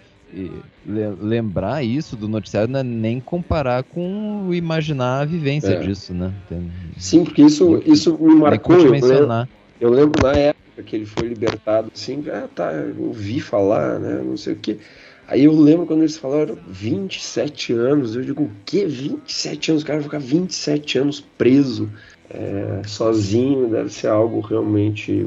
[0.86, 5.80] lembrar isso do noticiário não é nem comparar com imaginar a vivência é.
[5.80, 6.32] disso, né?
[6.48, 6.72] Tem...
[6.98, 8.76] Sim, porque isso, isso me marcou.
[8.78, 9.48] Eu lembro,
[9.82, 14.22] eu lembro na época que ele foi libertado, assim, ah, tá, eu ouvi falar, né?
[14.24, 14.80] Não sei o que.
[15.28, 18.86] Aí eu lembro quando eles falaram 27 anos, eu digo, o que?
[18.86, 19.84] 27 anos?
[19.84, 21.89] O cara vai ficar 27 anos preso
[22.30, 25.26] é, sozinho, deve ser algo realmente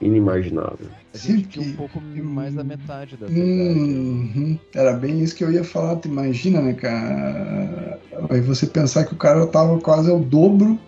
[0.00, 0.86] inimaginável.
[1.14, 1.60] A gente que...
[1.60, 4.58] um pouco mais da metade da uhum.
[4.74, 7.98] Era bem isso que eu ia falar, tu imagina, né, cara?
[8.30, 10.78] Aí você pensar que o cara tava quase ao dobro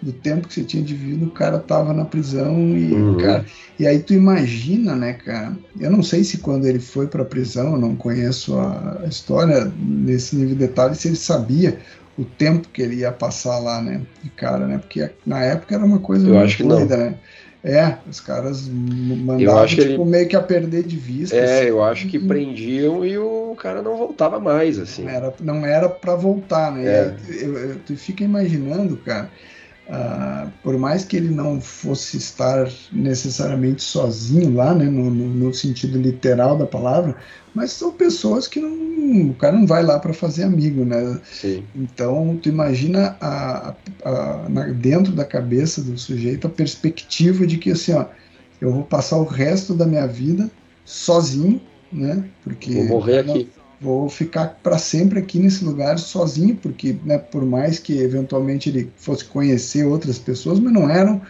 [0.00, 3.16] do tempo que você tinha de vida, o cara tava na prisão e, uhum.
[3.16, 3.44] cara,
[3.78, 5.56] e aí tu imagina, né, cara?
[5.78, 10.36] Eu não sei se quando ele foi para prisão, eu não conheço a história nesse
[10.36, 11.78] nível de detalhe, se ele sabia
[12.16, 14.78] o tempo que ele ia passar lá, né, de cara, né?
[14.78, 17.14] Porque na época era uma coisa eu muito acho doida, né?
[17.62, 20.04] É, os caras mandavam tipo, ele...
[20.04, 21.34] meio que a perder de vista.
[21.34, 25.02] É, assim, eu acho que prendiam e o cara não voltava mais, assim.
[25.02, 26.86] Não era, não era para voltar, né?
[26.86, 27.14] É.
[27.84, 29.28] Tu fica imaginando, cara,
[29.88, 35.54] Uh, por mais que ele não fosse estar necessariamente sozinho lá, né, no, no, no,
[35.54, 37.16] sentido literal da palavra,
[37.54, 41.18] mas são pessoas que não, o cara não vai lá para fazer amigo, né?
[41.24, 41.64] Sim.
[41.74, 43.74] Então, tu imagina a,
[44.04, 48.04] a, a, dentro da cabeça do sujeito a perspectiva de que assim, ó,
[48.60, 50.50] eu vou passar o resto da minha vida
[50.84, 52.28] sozinho, né?
[52.44, 53.48] Porque vou morrer aqui
[53.80, 58.90] vou ficar para sempre aqui nesse lugar sozinho, porque né, por mais que eventualmente ele
[58.96, 61.20] fosse conhecer outras pessoas, mas não eram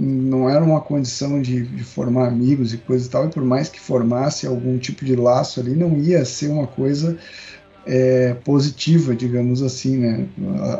[0.00, 3.68] não era uma condição de, de, formar amigos e coisa e tal, e por mais
[3.68, 7.18] que formasse algum tipo de laço ali, não ia ser uma coisa
[7.84, 10.28] é, positiva, digamos assim, né?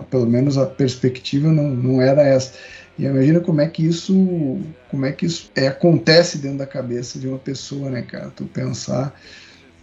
[0.09, 2.53] Pelo menos a perspectiva não, não era essa.
[2.97, 7.19] E imagina como é que isso, como é que isso é, acontece dentro da cabeça
[7.19, 8.31] de uma pessoa, né, cara?
[8.31, 9.19] Tu pensar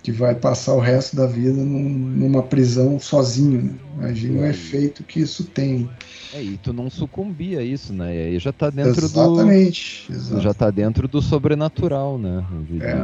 [0.05, 3.63] que vai passar o resto da vida num, numa prisão sozinho.
[3.63, 3.73] Né?
[3.97, 5.89] Imagina o efeito que isso tem.
[6.31, 8.15] É, e tu não sucumbia a isso, né?
[8.15, 10.15] E aí já tá dentro exatamente, do.
[10.15, 10.43] Exatamente.
[10.43, 12.45] Já tá dentro do sobrenatural, né?
[12.79, 13.03] É.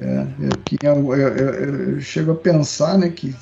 [0.00, 0.26] É,
[0.82, 3.34] eu, eu, eu, eu, chego a pensar, né, que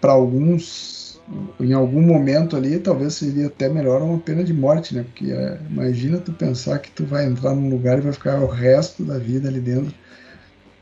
[0.00, 1.20] para alguns,
[1.60, 5.02] em algum momento ali, talvez seria até melhor uma pena de morte, né?
[5.02, 8.46] Porque é, imagina tu pensar que tu vai entrar num lugar e vai ficar o
[8.46, 9.92] resto da vida ali dentro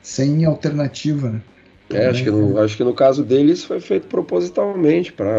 [0.06, 1.30] sem alternativa.
[1.30, 1.42] Né?
[1.90, 5.36] É, acho que, no, acho que no caso dele isso foi feito propositalmente para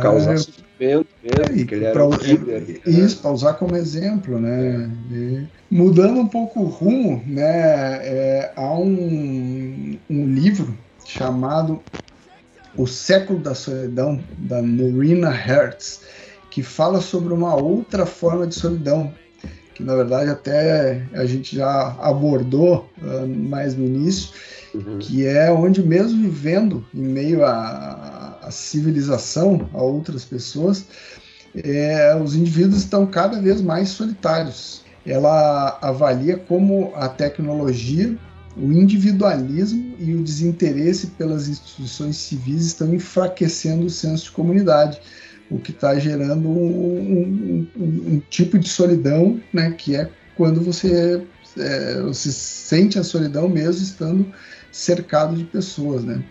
[0.00, 2.62] causar sofrimento mesmo, é, um líder.
[2.62, 2.76] Né?
[2.84, 4.90] Isso, para usar como exemplo, né?
[5.12, 8.00] E, mudando um pouco o rumo, né?
[8.04, 11.80] É, há um, um livro chamado
[12.76, 16.00] O Século da Solidão, da Norina Hertz,
[16.50, 19.14] que fala sobre uma outra forma de solidão,
[19.74, 24.30] que na verdade até a gente já abordou uh, mais no início,
[24.74, 24.98] uhum.
[24.98, 30.84] que é onde mesmo vivendo em meio à, à civilização, a outras pessoas,
[31.54, 34.82] é, os indivíduos estão cada vez mais solitários.
[35.04, 38.16] Ela avalia como a tecnologia,
[38.56, 45.00] o individualismo e o desinteresse pelas instituições civis estão enfraquecendo o senso de comunidade
[45.52, 51.22] o que está gerando um, um, um, tipo de solidão, né, que é quando você,
[51.58, 54.26] é, você sente a solidão mesmo estando
[54.70, 56.22] cercado de pessoas, né.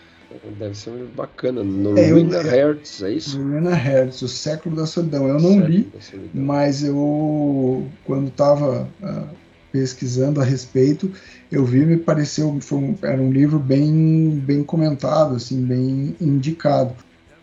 [0.57, 1.63] Deve ser bacana.
[1.63, 3.37] No é, Ruina Hertz, é isso?
[3.37, 5.27] Ruina Hertz, o século da solidão.
[5.27, 5.91] Eu não li,
[6.33, 9.27] mas eu, quando estava uh, ah,
[9.73, 11.11] pesquisando a respeito,
[11.51, 16.95] eu vi me pareceu foi um, era um livro bem bem comentado, assim, bem indicado.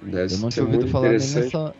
[0.02, 1.74] Deve eu não tinha ouvido falar nem nessa,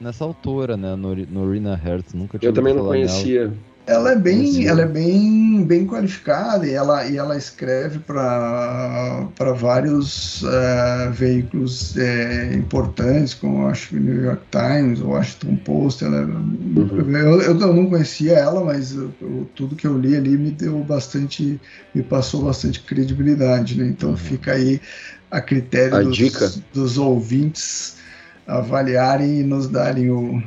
[0.00, 0.96] nessa autora, né?
[0.96, 2.14] Norina Hertz.
[2.14, 3.48] Nunca tinha Eu também não conhecia.
[3.48, 3.56] Nela.
[3.88, 10.42] Ela é bem, ela é bem, bem qualificada e ela, e ela escreve para vários
[10.42, 16.04] uh, veículos uh, importantes, como acho que New York Times, Washington Post.
[16.04, 17.16] Ela, é uhum.
[17.16, 19.10] eu, eu, não conhecia ela, mas eu,
[19.54, 21.58] tudo que eu li ali me deu bastante,
[21.94, 23.86] me passou bastante credibilidade, né?
[23.86, 24.16] Então uhum.
[24.18, 24.82] fica aí
[25.30, 27.98] a critério a dos, dos, ouvintes
[28.46, 30.42] avaliarem e nos darem o,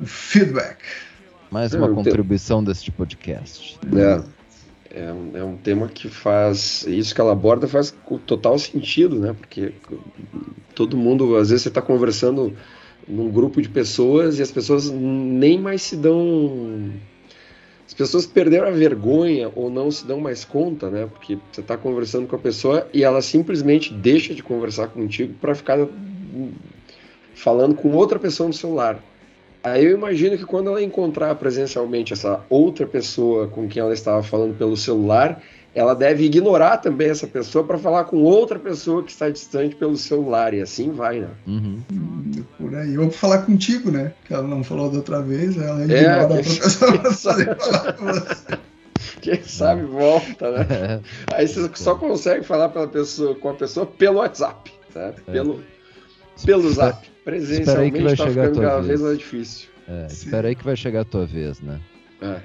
[0.00, 0.78] o feedback.
[1.50, 2.66] Mais uma é, contribuição te...
[2.66, 3.78] deste podcast.
[3.96, 4.22] É,
[4.90, 6.84] é um, é um tema que faz.
[6.86, 7.94] Isso que ela aborda faz
[8.26, 9.34] total sentido, né?
[9.38, 9.72] Porque
[10.74, 12.54] todo mundo, às vezes, você está conversando
[13.06, 16.92] num grupo de pessoas e as pessoas nem mais se dão
[17.88, 21.08] as pessoas perderam a vergonha ou não se dão mais conta, né?
[21.10, 25.54] Porque você está conversando com a pessoa e ela simplesmente deixa de conversar contigo para
[25.54, 25.78] ficar
[27.34, 29.02] falando com outra pessoa no celular.
[29.64, 34.22] Aí eu imagino que quando ela encontrar presencialmente essa outra pessoa com quem ela estava
[34.22, 35.42] falando pelo celular,
[35.78, 39.96] ela deve ignorar também essa pessoa para falar com outra pessoa que está distante pelo
[39.96, 41.28] celular, e assim vai, né?
[41.46, 41.80] Uhum.
[42.58, 42.98] Por aí.
[42.98, 44.12] Ou falar contigo, né?
[44.24, 47.92] Que ela não falou da outra vez, ela ignora é, a outra pessoa pra falar
[47.92, 48.58] com você.
[49.22, 50.66] Quem sabe volta, né?
[50.68, 51.00] É.
[51.36, 55.14] Aí você só consegue falar pela pessoa, com a pessoa pelo WhatsApp, tá?
[55.28, 55.32] É.
[55.32, 55.62] Pelo,
[56.44, 57.08] pelo Zap.
[57.24, 59.68] Presencialmente está ficando cada vez mais difícil.
[59.86, 61.80] É, espera aí que vai chegar a tua vez, né?
[62.20, 62.40] É.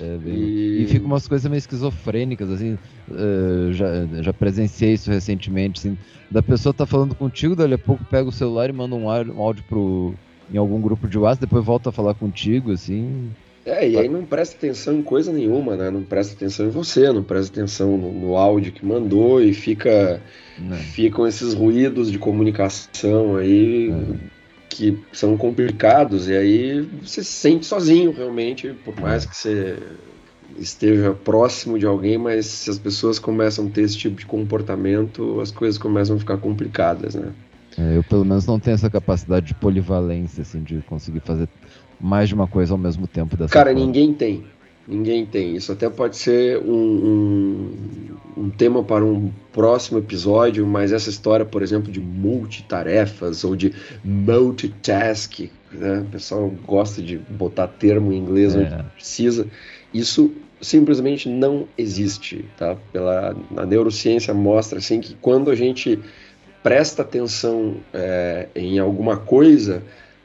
[0.00, 0.34] É bem...
[0.34, 0.82] e...
[0.82, 2.78] e fica umas coisas meio esquizofrênicas, assim.
[3.08, 3.86] Uh, já,
[4.22, 5.98] já presenciei isso recentemente, assim.
[6.30, 9.64] Da pessoa tá falando contigo, dali a pouco pega o celular e manda um áudio,
[9.68, 10.14] pro,
[10.52, 13.30] em algum grupo de WhatsApp, depois volta a falar contigo, assim.
[13.64, 15.88] É, e aí não presta atenção em coisa nenhuma, né?
[15.88, 20.20] Não presta atenção em você, não presta atenção no, no áudio que mandou e fica
[20.58, 20.76] não.
[20.76, 24.31] ficam esses ruídos de comunicação aí é.
[24.74, 29.76] Que são complicados e aí você se sente sozinho realmente, por mais que você
[30.58, 35.40] esteja próximo de alguém, mas se as pessoas começam a ter esse tipo de comportamento,
[35.40, 37.32] as coisas começam a ficar complicadas, né?
[37.78, 41.48] É, eu pelo menos não tenho essa capacidade de polivalência, assim, de conseguir fazer
[41.98, 43.86] mais de uma coisa ao mesmo tempo dessa Cara, forma.
[43.86, 44.44] ninguém tem.
[44.86, 45.54] Ninguém tem.
[45.54, 46.74] Isso até pode ser um,
[48.36, 53.54] um, um, tema para um próximo episódio, mas essa história, por exemplo, de multitarefas ou
[53.54, 53.72] de
[54.04, 56.00] multitask, né?
[56.00, 58.58] o pessoal gosta de botar termo em inglês é.
[58.58, 59.46] onde precisa,
[59.94, 62.44] isso simplesmente não existe.
[62.56, 62.76] Tá?
[62.92, 65.98] Pela, a neurociência mostra assim, que quando a gente
[66.62, 69.82] presta atenção é, em alguma coisa,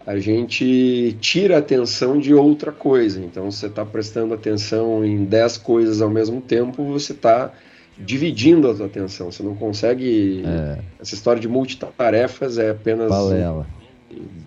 [0.07, 3.19] a gente tira a atenção de outra coisa.
[3.19, 7.51] Então, você está prestando atenção em 10 coisas ao mesmo tempo, você está
[7.97, 9.29] dividindo a sua atenção.
[9.29, 10.43] Você não consegue.
[10.45, 10.79] É.
[11.01, 13.09] Essa história de multitarefas é apenas.
[13.09, 13.67] Balela.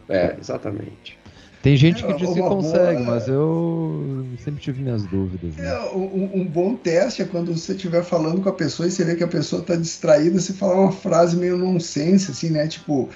[0.08, 1.18] É, exatamente.
[1.62, 3.16] Tem gente que é, diz que consegue, boa...
[3.16, 5.56] mas eu sempre tive minhas dúvidas.
[5.56, 5.66] Né?
[5.66, 9.04] É, um, um, bom teste é quando você estiver falando com a pessoa e você
[9.04, 12.66] vê que a pessoa está distraída, você falar uma frase meio nonsense, assim, né?
[12.66, 13.10] Tipo,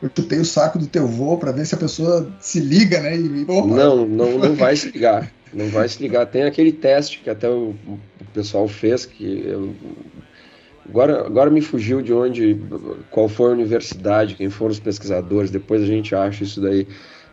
[0.00, 3.16] eu chutei o saco do teu vô para ver se a pessoa se liga, né?
[3.16, 5.30] E, não, não, não vai se ligar.
[5.52, 6.26] Não vai se ligar.
[6.26, 9.74] Tem aquele teste que até o, o pessoal fez, que eu,
[10.88, 12.60] agora, agora me fugiu de onde,
[13.10, 16.86] qual foi a universidade, quem foram os pesquisadores, depois a gente acha isso daí.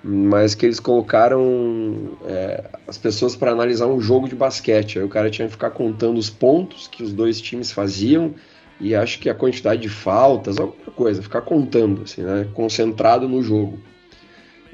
[0.03, 4.99] Mas que eles colocaram é, as pessoas para analisar um jogo de basquete.
[4.99, 8.33] Aí o cara tinha que ficar contando os pontos que os dois times faziam
[8.79, 12.47] e acho que a quantidade de faltas, alguma coisa, ficar contando, assim, né?
[12.53, 13.79] Concentrado no jogo.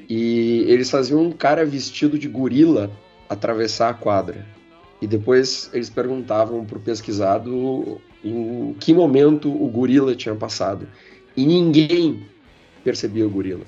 [0.10, 2.92] E eles faziam um cara vestido de gorila
[3.30, 4.46] atravessar a quadra.
[5.02, 10.88] E depois eles perguntavam para o pesquisado em que momento o gorila tinha passado.
[11.36, 12.26] E ninguém
[12.84, 13.66] percebia o gorila.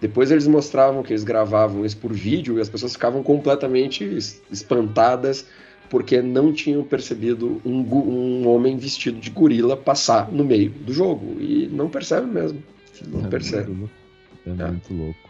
[0.00, 4.04] Depois eles mostravam que eles gravavam isso por vídeo e as pessoas ficavam completamente
[4.50, 5.46] espantadas
[5.88, 11.40] porque não tinham percebido um, um homem vestido de gorila passar no meio do jogo.
[11.40, 12.62] E não percebe mesmo.
[13.08, 13.70] Não é percebe.
[13.70, 14.06] Muito
[14.46, 15.26] é, é muito louco.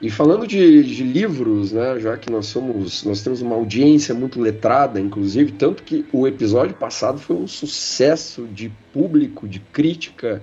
[0.00, 4.40] E falando de, de, livros, né, já que nós somos, nós temos uma audiência muito
[4.40, 10.42] letrada, inclusive, tanto que o episódio passado foi um sucesso de público, de crítica,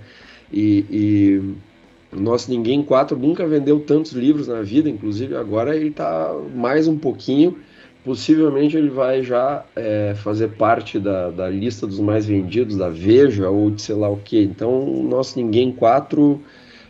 [0.52, 6.34] e, e nosso Ninguém 4 nunca vendeu tantos livros na vida, inclusive agora ele está
[6.56, 7.58] mais um pouquinho,
[8.04, 13.50] possivelmente ele vai já é, fazer parte da, da lista dos mais vendidos da Veja
[13.50, 14.42] ou de sei lá o que.
[14.42, 16.42] Então, o nosso Ninguém 4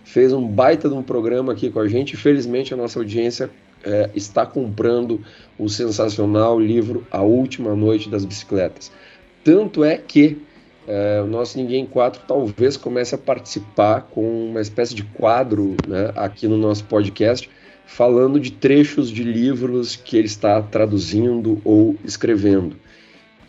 [0.04, 2.16] fez um baita de um programa aqui com a gente.
[2.16, 3.50] Felizmente, a nossa audiência
[3.84, 5.22] é, está comprando
[5.58, 8.92] o sensacional livro A Última Noite das Bicicletas.
[9.44, 10.42] Tanto é que
[10.88, 16.12] é, o nosso Ninguém 4 talvez comece a participar com uma espécie de quadro né,
[16.16, 17.50] aqui no nosso podcast
[17.90, 22.76] falando de trechos de livros que ele está traduzindo ou escrevendo.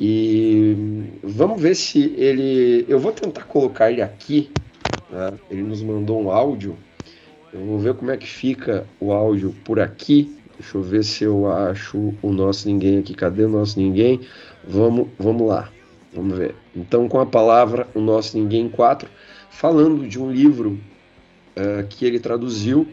[0.00, 0.74] E
[1.22, 2.86] vamos ver se ele.
[2.88, 4.50] Eu vou tentar colocar ele aqui.
[5.10, 5.34] Né?
[5.50, 6.76] Ele nos mandou um áudio.
[7.52, 10.34] Eu vou ver como é que fica o áudio por aqui.
[10.58, 13.14] Deixa eu ver se eu acho o nosso ninguém aqui.
[13.14, 14.20] Cadê o nosso ninguém?
[14.66, 15.70] Vamos, vamos lá.
[16.14, 16.54] Vamos ver.
[16.74, 19.08] Então, com a palavra, o nosso Ninguém 4,
[19.48, 20.80] falando de um livro
[21.56, 22.88] uh, que ele traduziu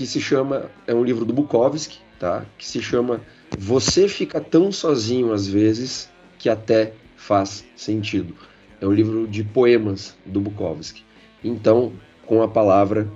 [0.00, 2.46] que se chama, é um livro do Bukowski, tá?
[2.56, 3.20] Que se chama
[3.58, 8.34] Você fica tão sozinho às vezes que até faz sentido.
[8.80, 11.04] É um livro de poemas do Bukowski.
[11.44, 11.92] Então,
[12.24, 13.12] com a palavra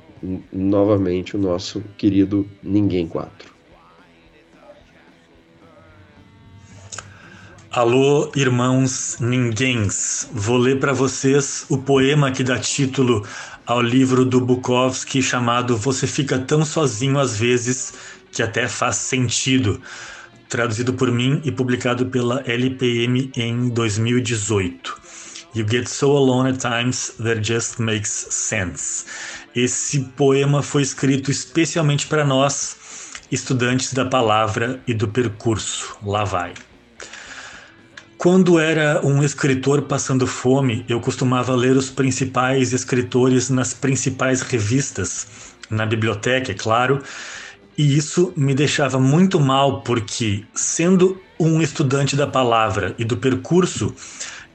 [0.52, 3.54] novamente o nosso querido Ninguém 4.
[7.70, 10.28] Alô, irmãos ninguéms.
[10.32, 13.26] Vou ler para vocês o poema que dá título
[13.66, 17.94] ao livro do Bukowski chamado Você Fica Tão Sozinho às Vezes
[18.30, 19.80] que Até Faz Sentido,
[20.48, 25.00] traduzido por mim e publicado pela LPM em 2018.
[25.54, 29.04] You Get So Alone at Times That Just Makes Sense.
[29.54, 32.76] Esse poema foi escrito especialmente para nós,
[33.30, 35.96] estudantes da palavra e do percurso.
[36.02, 36.54] Lá vai.
[38.16, 45.26] Quando era um escritor passando fome, eu costumava ler os principais escritores nas principais revistas,
[45.68, 47.02] na biblioteca, é claro,
[47.76, 53.94] e isso me deixava muito mal porque, sendo um estudante da palavra e do percurso,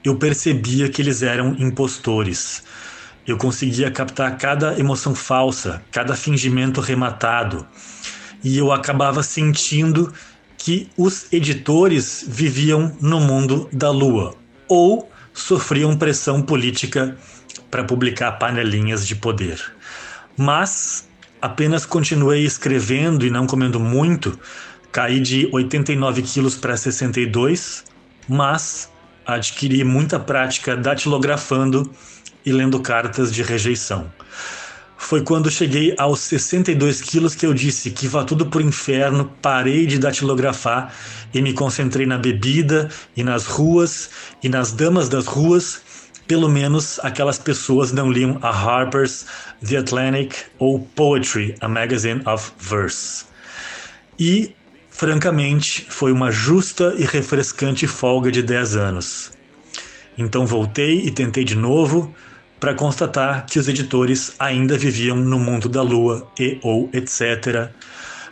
[0.02, 2.62] eu percebia que eles eram impostores.
[3.26, 7.66] Eu conseguia captar cada emoção falsa, cada fingimento rematado,
[8.42, 10.12] e eu acabava sentindo
[10.62, 14.34] que os editores viviam no mundo da lua
[14.68, 17.16] ou sofriam pressão política
[17.70, 19.58] para publicar panelinhas de poder.
[20.36, 21.08] Mas
[21.40, 24.38] apenas continuei escrevendo e não comendo muito,
[24.92, 27.84] caí de 89 quilos para 62,
[28.28, 28.90] mas
[29.24, 31.90] adquiri muita prática datilografando
[32.44, 34.12] e lendo cartas de rejeição.
[35.02, 39.84] Foi quando cheguei aos 62 quilos que eu disse que vá tudo pro inferno, parei
[39.86, 40.94] de datilografar
[41.34, 45.80] e me concentrei na bebida e nas ruas e nas damas das ruas
[46.28, 49.26] pelo menos aquelas pessoas não liam a Harper's,
[49.66, 53.24] The Atlantic ou Poetry, a Magazine of Verse.
[54.16, 54.54] E,
[54.90, 59.32] francamente, foi uma justa e refrescante folga de 10 anos.
[60.16, 62.14] Então voltei e tentei de novo
[62.60, 67.72] para constatar que os editores ainda viviam no mundo da lua e ou etc.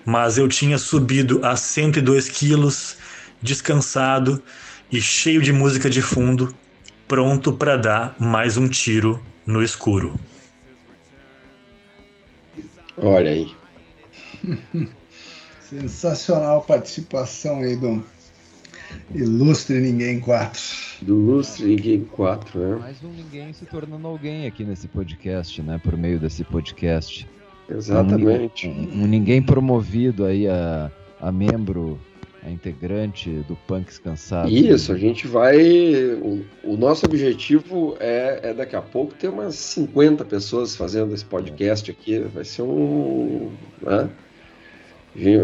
[0.05, 2.97] Mas eu tinha subido a 102 quilos,
[3.41, 4.43] descansado
[4.93, 6.55] e cheio de música de fundo
[7.09, 10.21] pronto para dar mais um tiro no escuro.
[12.99, 13.51] Olha aí.
[15.61, 18.05] Sensacional participação aí do
[19.15, 20.63] Ilustre Ninguém 4.
[21.03, 22.77] Do Ilustre Ninguém 4, né?
[22.77, 25.81] Mais um ninguém se tornando alguém aqui nesse podcast, né?
[25.83, 27.29] Por meio desse podcast.
[27.69, 28.69] Exatamente.
[28.69, 31.99] Um, um, um ninguém promovido aí a, a membro
[32.43, 34.49] a integrante do Punks Cansado.
[34.49, 35.59] Isso, a gente vai.
[36.15, 41.25] O, o nosso objetivo é, é, daqui a pouco ter umas 50 pessoas fazendo esse
[41.25, 42.19] podcast aqui.
[42.21, 43.51] Vai ser um.
[43.83, 44.09] Né?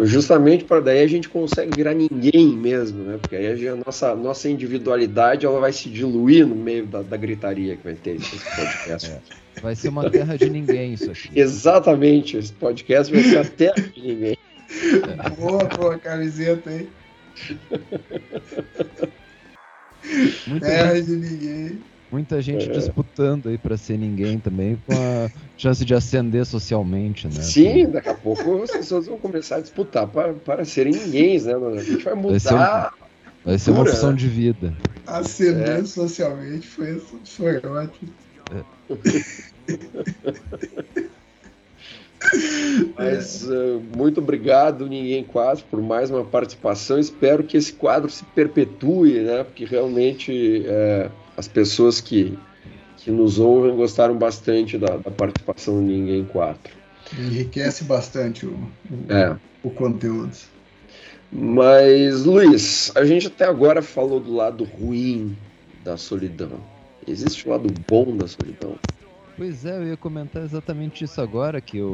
[0.05, 3.19] Justamente para daí a gente consegue virar ninguém mesmo, né?
[3.19, 7.77] Porque aí a nossa, nossa individualidade ela vai se diluir no meio da, da gritaria
[7.77, 9.11] que vai ter esse podcast.
[9.11, 9.61] É.
[9.61, 11.31] Vai ser uma terra de ninguém isso aqui.
[11.39, 14.39] Exatamente, esse podcast vai ser a terra de ninguém.
[15.39, 16.89] Boa, boa camiseta, hein?
[20.47, 21.81] Muita Terra gente, de ninguém.
[22.15, 22.73] Muita gente é.
[22.73, 27.43] disputando aí para ser ninguém também, com a chance de ascender socialmente, né?
[27.43, 31.55] Sim, daqui a pouco as pessoas vão começar a disputar para, para serem ninguém, né?
[31.55, 32.31] A gente vai mudar.
[32.31, 32.87] Vai ser, um,
[33.45, 34.17] vai ser uma opção né?
[34.17, 34.73] de vida.
[35.05, 35.85] Ascender é.
[35.85, 38.13] socialmente foi, foi ótimo.
[38.55, 38.63] É.
[42.97, 46.97] Mas uh, muito obrigado, Ninguém Quase, por mais uma participação.
[46.97, 49.43] Espero que esse quadro se perpetue, né?
[49.43, 52.39] Porque realmente é, as pessoas que,
[52.99, 56.75] que nos ouvem gostaram bastante da, da participação do Ninguém 4.
[57.19, 58.53] Enriquece bastante o,
[58.91, 59.37] o, é.
[59.63, 60.33] o conteúdo.
[61.31, 65.37] Mas, Luiz, a gente até agora falou do lado ruim
[65.85, 66.61] da solidão.
[67.07, 68.77] Existe o lado bom da solidão?
[69.37, 71.91] Pois é, eu ia comentar exatamente isso agora, que o,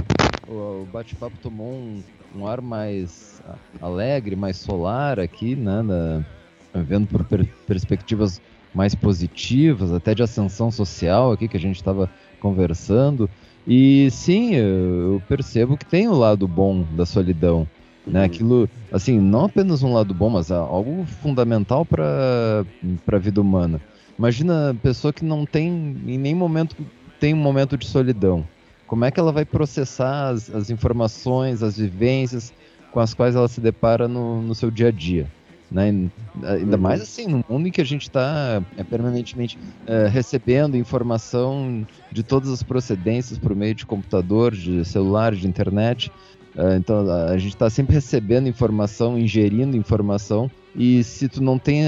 [0.46, 2.02] o, o bate-papo tomou um,
[2.36, 3.42] um, ar mais
[3.80, 5.82] alegre, mais solar aqui, né?
[5.82, 8.40] Da, vendo por per perspectivas
[8.74, 12.08] mais positivas, até de ascensão social aqui que a gente estava
[12.40, 13.28] conversando.
[13.66, 17.66] E sim, eu percebo que tem o lado bom da solidão.
[18.06, 18.20] Né?
[18.20, 18.26] Uhum.
[18.26, 22.64] Aquilo, assim, não apenas um lado bom, mas algo fundamental para
[23.06, 23.80] a vida humana.
[24.18, 25.68] Imagina a pessoa que não tem
[26.06, 26.76] em nenhum momento
[27.20, 28.46] tem um momento de solidão,
[28.86, 32.52] como é que ela vai processar as, as informações, as vivências
[32.90, 35.28] com as quais ela se depara no, no seu dia a dia?
[35.70, 36.10] Né?
[36.42, 36.82] Ainda uhum.
[36.82, 39.56] mais assim, no mundo em que a gente está é, permanentemente
[39.86, 46.10] é, recebendo informação de todas as procedências por meio de computador, de celular, de internet.
[46.56, 50.50] É, então a gente está sempre recebendo informação, ingerindo informação.
[50.74, 51.84] E se tu não tem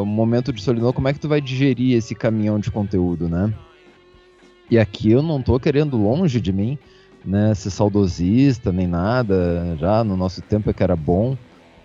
[0.00, 3.52] um momento de solidão, como é que tu vai digerir esse caminhão de conteúdo, né?
[4.70, 6.78] E aqui eu não tô querendo longe de mim,
[7.24, 11.36] né, ser saudosista nem nada, já no nosso tempo é que era bom.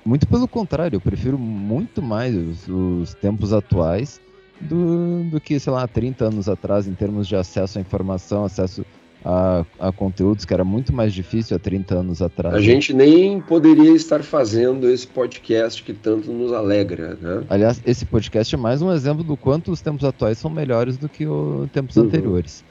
[0.07, 4.21] Muito pelo contrário, eu prefiro muito mais os, os tempos atuais
[4.61, 8.85] do, do que, sei lá, 30 anos atrás, em termos de acesso à informação, acesso
[9.25, 12.55] a, a, conteúdos que era muito mais difícil há 30 anos atrás.
[12.55, 17.43] A gente nem poderia estar fazendo esse podcast que tanto nos alegra, né?
[17.49, 21.09] Aliás, esse podcast é mais um exemplo do quanto os tempos atuais são melhores do
[21.09, 22.03] que os tempos uhum.
[22.03, 22.63] anteriores.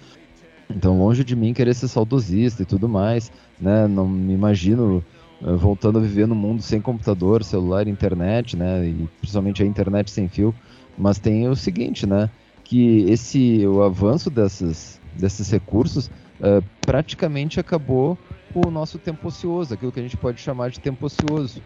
[0.74, 3.30] Então, longe de mim querer ser saudosista e tudo mais,
[3.60, 3.86] né?
[3.86, 5.04] Não me imagino
[5.40, 8.86] voltando a viver no mundo sem computador, celular, internet, né?
[8.86, 10.54] E principalmente a internet sem fio.
[10.96, 12.30] Mas tem o seguinte, né?
[12.64, 16.06] Que esse o avanço desses, desses recursos
[16.40, 18.18] uh, praticamente acabou
[18.54, 21.60] o nosso tempo ocioso, aquilo que a gente pode chamar de tempo ocioso.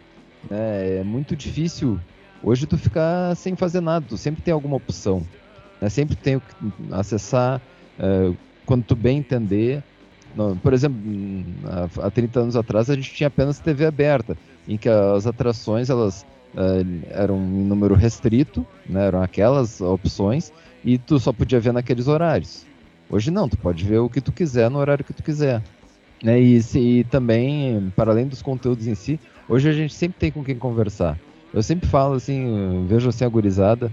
[0.48, 0.98] Né?
[0.98, 2.00] É muito difícil
[2.42, 5.22] hoje tu ficar sem fazer nada, tu sempre tem alguma opção.
[5.80, 5.88] Né?
[5.88, 6.44] Sempre tem que
[6.90, 7.60] acessar
[7.98, 9.82] uh, quando tu bem entender.
[10.62, 11.00] Por exemplo,
[11.98, 14.36] há 30 anos atrás a gente tinha apenas TV aberta,
[14.68, 16.24] em que as atrações elas
[16.54, 20.52] uh, eram em número restrito, né, eram aquelas opções,
[20.84, 22.64] e tu só podia ver naqueles horários.
[23.08, 25.62] Hoje não, tu pode ver o que tu quiser no horário que tu quiser.
[26.22, 29.18] Né, e, e também, para além dos conteúdos em si,
[29.48, 31.18] hoje a gente sempre tem com quem conversar.
[31.52, 33.90] Eu sempre falo assim, vejo assim a gurizada,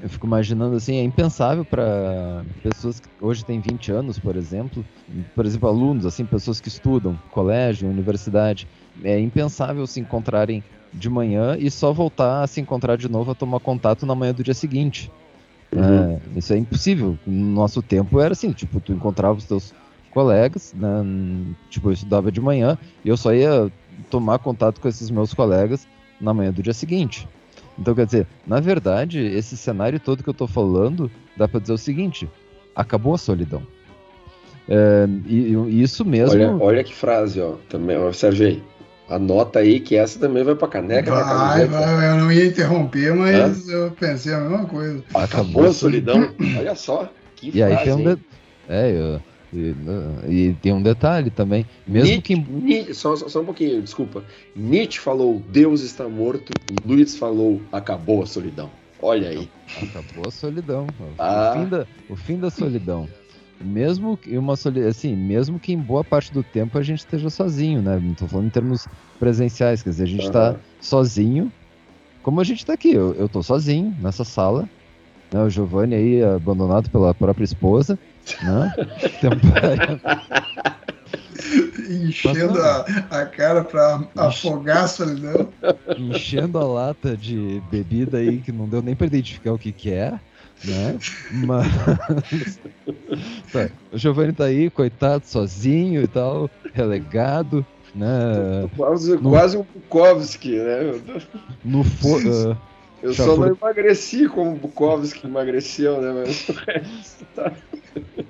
[0.00, 4.84] eu fico imaginando assim, é impensável para pessoas que hoje têm 20 anos, por exemplo,
[5.34, 8.66] por exemplo, alunos, assim, pessoas que estudam, colégio, universidade,
[9.02, 10.62] é impensável se encontrarem
[10.92, 14.32] de manhã e só voltar a se encontrar de novo a tomar contato na manhã
[14.32, 15.10] do dia seguinte.
[15.74, 15.82] Uhum.
[16.34, 17.18] É, isso é impossível.
[17.26, 19.74] No nosso tempo era assim, tipo, tu encontrava os teus
[20.10, 21.02] colegas, né,
[21.70, 23.70] tipo, eu estudava de manhã e eu só ia
[24.10, 25.86] tomar contato com esses meus colegas
[26.20, 27.26] na manhã do dia seguinte.
[27.78, 31.72] Então, quer dizer, na verdade, esse cenário todo que eu tô falando, dá para dizer
[31.72, 32.28] o seguinte:
[32.74, 33.62] acabou a solidão.
[34.68, 36.34] É, e, e, isso mesmo.
[36.34, 37.54] Olha, olha que frase, ó.
[37.68, 38.62] Também, ó, Sérgio,
[39.08, 41.10] anota aí que essa também vai pra caneca.
[41.10, 43.72] Vai, vai, eu não ia interromper, mas Hã?
[43.72, 45.02] eu pensei a mesma coisa.
[45.14, 46.32] Acabou a solidão.
[46.58, 47.10] olha só.
[47.36, 48.14] Que e frase, aí tem um.
[48.14, 48.20] De...
[48.68, 49.20] É, eu
[49.52, 49.74] e,
[50.28, 52.36] e, tem um detalhe também, mesmo Nietzsche, que.
[52.36, 54.24] Nietzsche, só, só, um pouquinho, desculpa.
[54.56, 56.52] Nietzsche falou Deus está morto,
[56.86, 58.70] Luiz falou acabou a solidão.
[59.02, 59.48] Olha aí.
[59.82, 60.86] Acabou a solidão.
[61.18, 61.52] Ah.
[61.54, 63.08] O, fim da, o fim da solidão.
[63.60, 67.82] Mesmo que uma assim, mesmo que em boa parte do tempo a gente esteja sozinho,
[67.82, 68.00] né?
[68.02, 68.88] Não tô falando em termos
[69.18, 71.52] presenciais, quer dizer, a gente está sozinho,
[72.22, 72.92] como a gente está aqui.
[72.92, 74.68] Eu, eu tô sozinho nessa sala,
[75.32, 75.42] né?
[75.42, 77.98] O Giovanni aí abandonado pela própria esposa.
[78.42, 78.74] Né?
[81.88, 85.48] Enchendo a, a, cara para afogar a solidão.
[85.98, 89.90] Enchendo a lata de bebida aí que não deu nem para identificar o que, que
[89.90, 90.18] é.
[90.64, 90.98] Né?
[91.32, 92.60] Mas.
[93.52, 97.66] Tá, o Giovanni tá aí, coitado, sozinho e tal, relegado.
[97.94, 98.68] Né?
[98.76, 99.30] Quase, no...
[99.30, 101.00] quase um Bukowski, né?
[101.64, 102.16] No fo...
[102.18, 102.56] Uh,
[103.02, 106.12] eu só não emagreci como o Bukowski emagreceu, né?
[106.24, 107.52] Mas o resto tá.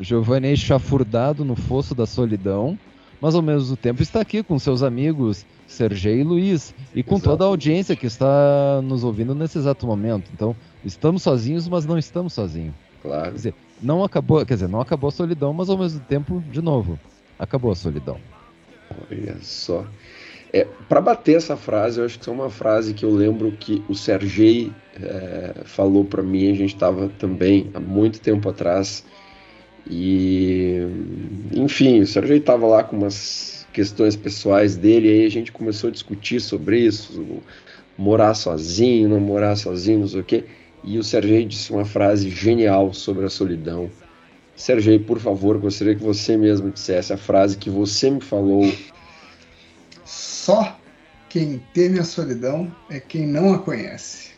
[0.01, 2.79] Giovanni chafurdado no fosso da solidão,
[3.21, 7.31] mas ao mesmo tempo está aqui com seus amigos Sergei e Luiz e com Exato.
[7.31, 10.31] toda a audiência que está nos ouvindo nesse exato momento.
[10.35, 10.55] Então,
[10.85, 12.75] estamos sozinhos, mas não estamos sozinhos.
[13.01, 13.25] Claro.
[13.25, 16.61] Quer dizer, não acabou, quer dizer, não acabou a solidão, mas ao mesmo tempo, de
[16.61, 16.99] novo,
[17.39, 18.19] acabou a solidão.
[19.11, 19.87] Olha só.
[20.53, 23.83] É, para bater essa frase, eu acho que é uma frase que eu lembro que
[23.89, 24.71] o Sergei
[25.03, 26.51] é, falou para mim.
[26.51, 29.05] A gente estava também há muito tempo atrás
[29.89, 30.79] e,
[31.53, 35.89] enfim, o Sérgio estava lá com umas questões pessoais dele, e aí a gente começou
[35.89, 37.25] a discutir sobre isso,
[37.97, 40.45] morar sozinho, não morar sozinho, não sei o quê.
[40.85, 43.91] E o Sérgio disse uma frase genial sobre a solidão.
[44.55, 48.71] Sérgio, por favor, gostaria que você mesmo dissesse a frase que você me falou.
[50.43, 50.77] Só
[51.29, 54.33] quem teme a solidão é quem não a conhece.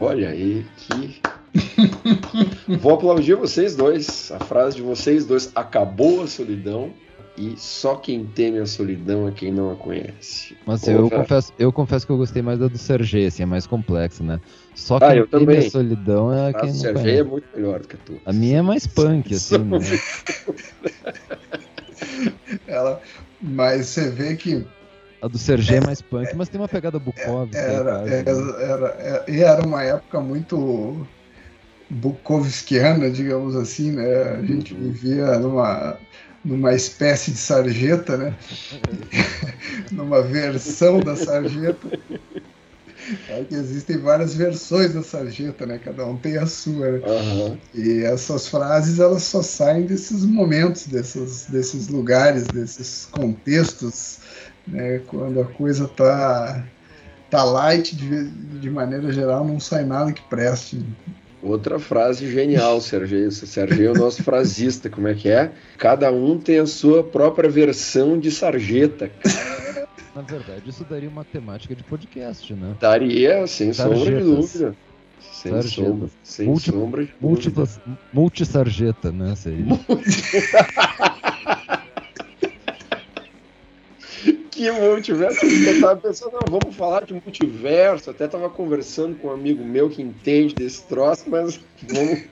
[0.00, 1.22] Olha aí, que
[2.80, 4.32] Vou aplaudir vocês dois.
[4.32, 6.90] A frase de vocês dois acabou a solidão
[7.38, 10.56] e só quem teme a solidão é quem não a conhece.
[10.66, 13.68] Mas eu confesso, eu confesso que eu gostei mais da do Sergei, assim, é mais
[13.68, 14.40] complexa, né?
[14.74, 15.58] Só ah, quem ah, teme também.
[15.58, 17.20] a solidão é a quem não Sergei conhece.
[17.20, 18.18] é muito melhor do que a tua.
[18.26, 19.78] A minha é mais punk, assim, né?
[22.66, 23.00] Ela,
[23.40, 24.66] mas você vê que
[25.20, 27.56] a do Sergei é mais punk, mas tem uma pegada Bukowski.
[27.56, 31.06] Era, aí, era, era, era, e era uma época muito
[31.88, 34.22] Bukowskiana, digamos assim, né?
[34.38, 34.80] A gente uhum.
[34.80, 35.96] vivia numa,
[36.44, 38.34] numa espécie de sarjeta, né?
[39.90, 41.98] numa versão da sarjeta.
[43.28, 45.78] É que existem várias versões da sarjeta, né?
[45.78, 47.00] Cada um tem a sua, né?
[47.06, 47.58] Uhum.
[47.72, 54.18] E essas frases, elas só saem desses momentos, desses, desses lugares, desses contextos,
[54.66, 55.00] né?
[55.06, 56.64] Quando a coisa tá,
[57.30, 60.84] tá light, de, de maneira geral, não sai nada que preste.
[61.42, 63.30] Outra frase genial, Sergio.
[63.30, 65.52] Sergio é o nosso frasista, como é que é?
[65.78, 69.10] Cada um tem a sua própria versão de sarjeta.
[70.14, 72.74] Na verdade, isso daria uma temática de podcast, né?
[72.80, 73.98] Daria, sem Sarjetas.
[74.00, 74.76] sombra de dúvida.
[75.20, 75.88] Sem sarjeta.
[75.88, 77.80] sombra, sem multi, sombra de múltiplas,
[78.12, 79.36] Multisarjeta, né?
[79.36, 79.66] Seria.
[84.56, 85.44] que multiverso.
[85.44, 88.10] Eu tava pensando, não, vamos falar de multiverso.
[88.10, 92.22] Até tava conversando com um amigo meu que entende desse troço, mas vamos,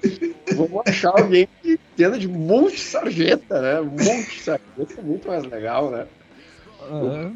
[0.57, 3.81] vamos achar alguém que entenda de multisarjeta, né?
[3.81, 6.07] Multisarjeta é muito mais legal, né?
[6.81, 7.31] Ah,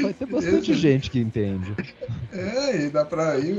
[0.00, 1.74] vai ter bastante gente que entende.
[2.32, 3.56] É, e dá pra ir,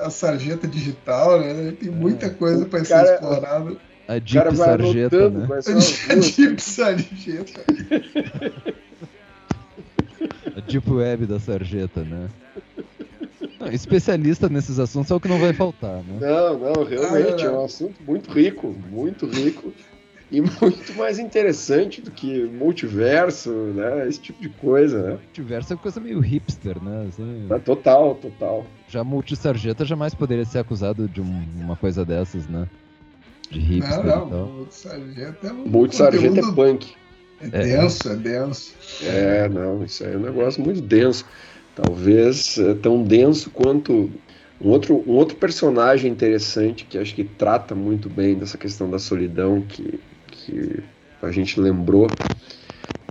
[0.00, 1.74] a sarjeta digital, né?
[1.78, 2.30] Tem muita é.
[2.30, 3.76] coisa para ser explorada.
[4.08, 5.46] A Deep Sarjeta, né?
[6.10, 7.64] A Deep Sarjeta.
[10.56, 12.28] A Deep Web da Sarjeta, né?
[13.58, 16.18] Não, especialista nesses assuntos é o que não vai faltar, né?
[16.20, 19.72] Não, não, realmente ah, é um assunto muito rico, muito rico
[20.30, 24.08] e muito mais interessante do que multiverso, né?
[24.08, 25.10] Esse tipo de coisa, né?
[25.10, 27.06] Multiverso é coisa meio hipster, né?
[27.08, 28.66] Assim, é, total, total.
[28.88, 32.68] Já multisarjeta jamais poderia ser acusado de um, uma coisa dessas, né?
[33.50, 37.01] De hipster não, não, multisarjeta é um Multisarjeta é punk.
[37.50, 38.74] É, denso, é denso.
[39.02, 41.26] É, não, isso aí é um negócio muito denso.
[41.74, 44.10] Talvez é tão denso quanto
[44.60, 48.98] um outro, um outro personagem interessante que acho que trata muito bem dessa questão da
[48.98, 50.80] solidão que, que
[51.20, 52.06] a gente lembrou.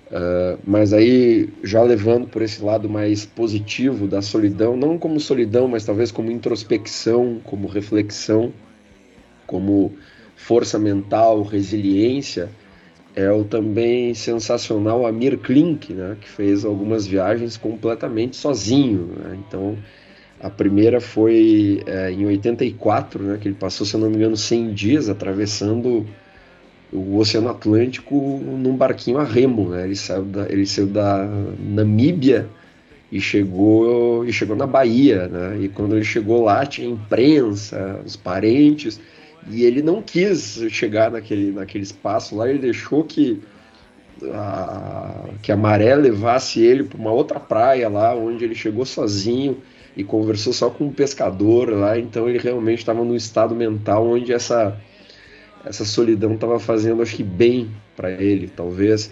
[0.08, 5.68] Uh, mas aí, já levando por esse lado mais positivo da solidão, não como solidão,
[5.68, 8.52] mas talvez como introspecção, como reflexão,
[9.48, 9.94] como
[10.36, 12.50] força mental, resiliência,
[13.16, 19.10] é o também sensacional Amir Klink, né, que fez algumas viagens completamente sozinho.
[19.18, 19.38] Né?
[19.48, 19.78] Então,
[20.40, 24.74] a primeira foi é, em 84, né, que ele passou, se não me engano, 100
[24.74, 26.06] dias atravessando
[26.92, 29.70] o Oceano Atlântico num barquinho a remo.
[29.70, 29.86] Né?
[29.86, 32.48] Ele, saiu da, ele saiu da Namíbia
[33.12, 35.28] e chegou, e chegou na Bahia.
[35.28, 35.64] Né?
[35.64, 39.00] E quando ele chegou lá, tinha imprensa, os parentes
[39.50, 43.42] e ele não quis chegar naquele, naquele espaço lá, ele deixou que
[44.34, 49.58] a, que a maré levasse ele para uma outra praia lá, onde ele chegou sozinho
[49.98, 51.98] e conversou só com um pescador lá.
[51.98, 54.78] Então ele realmente estava num estado mental onde essa,
[55.66, 59.12] essa solidão estava fazendo, acho que, bem para ele, talvez.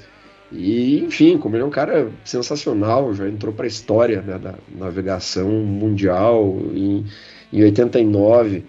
[0.52, 4.56] E, enfim, como ele é um cara sensacional, já entrou para a história né, da
[4.76, 7.06] navegação mundial em,
[7.54, 8.64] em 89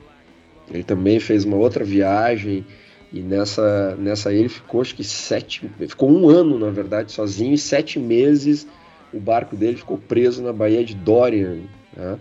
[0.71, 2.65] ele também fez uma outra viagem
[3.13, 7.59] e nessa, nessa ele ficou acho que sete, ficou um ano na verdade sozinho e
[7.59, 8.67] sete meses
[9.13, 11.59] o barco dele ficou preso na Baía de Dorian.
[11.97, 12.19] Né?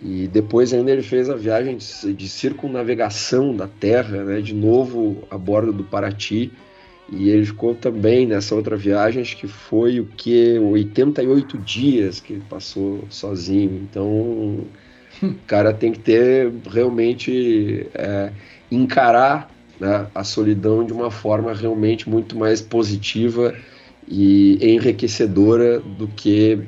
[0.00, 4.40] E depois ainda ele fez a viagem de, de circunnavegação da Terra, né?
[4.40, 6.50] de novo a bordo do Paraty.
[7.10, 12.32] E ele ficou também nessa outra viagem, acho que foi o que 88 dias que
[12.32, 13.86] ele passou sozinho.
[13.90, 14.64] Então
[15.22, 18.30] o cara tem que ter realmente é,
[18.70, 23.54] encarar né, a solidão de uma forma realmente muito mais positiva
[24.08, 26.60] e enriquecedora do que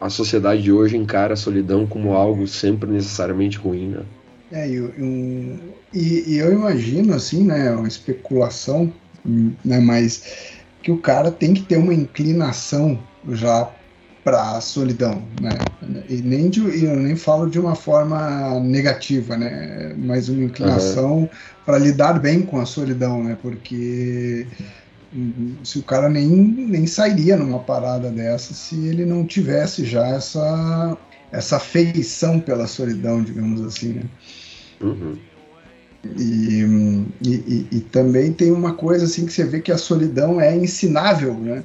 [0.00, 4.02] a sociedade de hoje encara a solidão como algo sempre necessariamente ruim, né?
[4.52, 5.58] É, eu, eu,
[5.94, 8.92] e, e, eu imagino, assim, né, uma especulação,
[9.24, 12.98] né, mas que o cara tem que ter uma inclinação
[13.28, 13.70] já
[14.22, 15.50] para a solidão, né?
[16.08, 19.94] E nem de, eu nem falo de uma forma negativa, né?
[19.96, 21.28] Mas uma inclinação uhum.
[21.64, 23.36] para lidar bem com a solidão, né?
[23.40, 24.46] Porque
[25.64, 30.96] se o cara nem, nem sairia numa parada dessa se ele não tivesse já essa
[31.32, 34.02] essa feição pela solidão, digamos assim, né?
[34.80, 35.16] Uhum.
[36.18, 36.64] E,
[37.22, 40.56] e, e, e, também tem uma coisa assim que você vê que a solidão é
[40.56, 41.62] ensinável, né?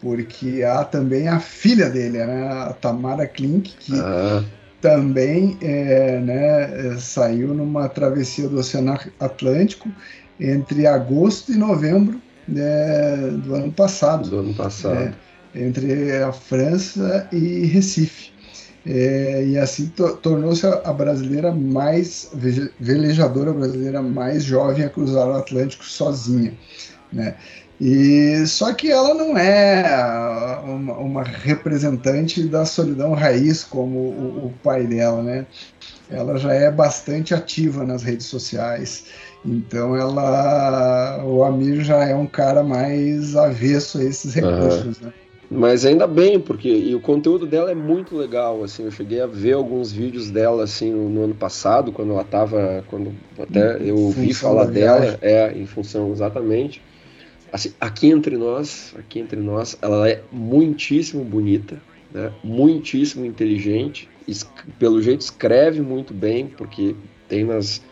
[0.00, 4.42] Porque há também a filha dele, né, a Tamara Klink, que ah.
[4.80, 9.88] também é, né, saiu numa travessia do Oceano Atlântico
[10.38, 14.28] entre agosto e novembro né, do ano passado.
[14.28, 14.96] Do ano passado.
[14.96, 15.12] É,
[15.54, 18.30] entre a França e Recife.
[18.86, 22.30] É, e assim to tornou-se a brasileira mais
[22.80, 26.54] velejadora brasileira mais jovem a cruzar o Atlântico sozinha,
[27.12, 27.36] né?
[27.80, 34.54] E só que ela não é uma, uma representante da solidão raiz como o, o,
[34.62, 35.46] pai dela, né?
[36.10, 39.06] Ela já é bastante ativa nas redes sociais.
[39.42, 45.06] Então ela, o Amir já é um cara mais avesso a esses recursos, uhum.
[45.06, 45.12] né?
[45.50, 49.26] Mas ainda bem, porque e o conteúdo dela é muito legal, assim, eu cheguei a
[49.26, 53.96] ver alguns vídeos dela assim no, no ano passado, quando ela tava, quando até eu
[53.96, 56.80] ouvi falar dela, é em função exatamente.
[57.52, 61.80] Assim, aqui entre nós, aqui entre nós, ela é muitíssimo bonita,
[62.12, 62.32] né?
[62.42, 64.08] Muitíssimo inteligente,
[64.78, 66.94] pelo jeito escreve muito bem, porque
[67.28, 67.82] tem nas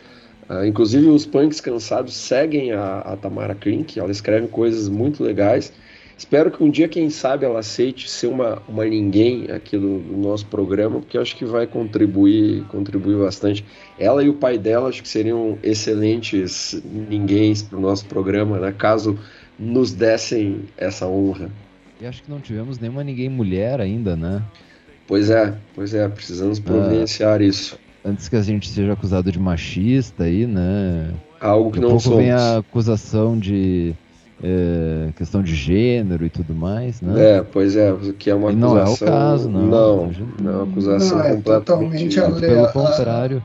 [0.49, 5.71] Uh, inclusive os punks cansados seguem a, a Tamara Klink, ela escreve coisas muito legais.
[6.17, 10.17] Espero que um dia, quem sabe, ela aceite ser uma, uma ninguém aqui do, do
[10.17, 13.65] nosso programa, porque acho que vai contribuir, contribuir bastante.
[13.99, 18.75] Ela e o pai dela acho que seriam excelentes ninguéms para o nosso programa, né?
[18.77, 19.19] Caso
[19.59, 21.51] nos dessem essa honra.
[22.01, 24.43] E acho que não tivemos nenhuma ninguém mulher ainda, né?
[25.07, 27.79] Pois é, pois é, precisamos providenciar isso.
[28.05, 31.13] Antes que a gente seja acusado de machista aí, né?
[31.41, 33.95] Algo que Daqui não pouco vem a acusação de
[34.43, 37.39] é, questão de gênero e tudo mais, né?
[37.39, 38.75] É, pois é, que é uma e acusação.
[38.75, 39.67] Não é o caso, não.
[39.67, 42.15] Não, não é uma acusação não, é completamente.
[42.15, 43.45] Totalmente Pelo contrário.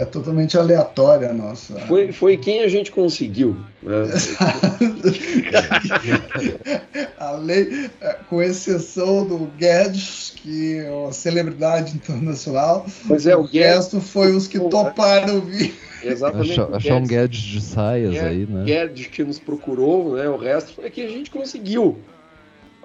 [0.00, 1.78] É totalmente aleatória a nossa.
[1.80, 3.54] Foi, foi quem a gente conseguiu.
[3.82, 4.08] Né?
[7.20, 7.90] a lei,
[8.30, 14.00] com exceção do Guedes, que é uma celebridade internacional, pois é, o, o Guedes, resto
[14.00, 15.74] foi os que toparam vir.
[16.02, 16.52] Exatamente.
[16.52, 18.64] Achar, achar um Guedes de saias Guedes, aí, né?
[18.64, 20.30] Guedes que nos procurou, né?
[20.30, 21.98] O resto foi que a gente conseguiu.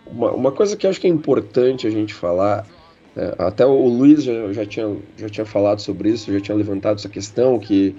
[0.06, 2.68] Uma, uma coisa que eu acho que é importante a gente falar,
[3.16, 6.98] é, até o Luiz já, já, tinha, já tinha falado sobre isso, já tinha levantado
[6.98, 7.96] essa questão, que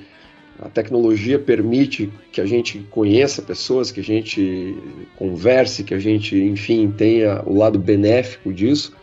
[0.58, 4.76] a tecnologia permite que a gente conheça pessoas, que a gente
[5.16, 8.94] converse, que a gente, enfim, tenha o lado benéfico disso.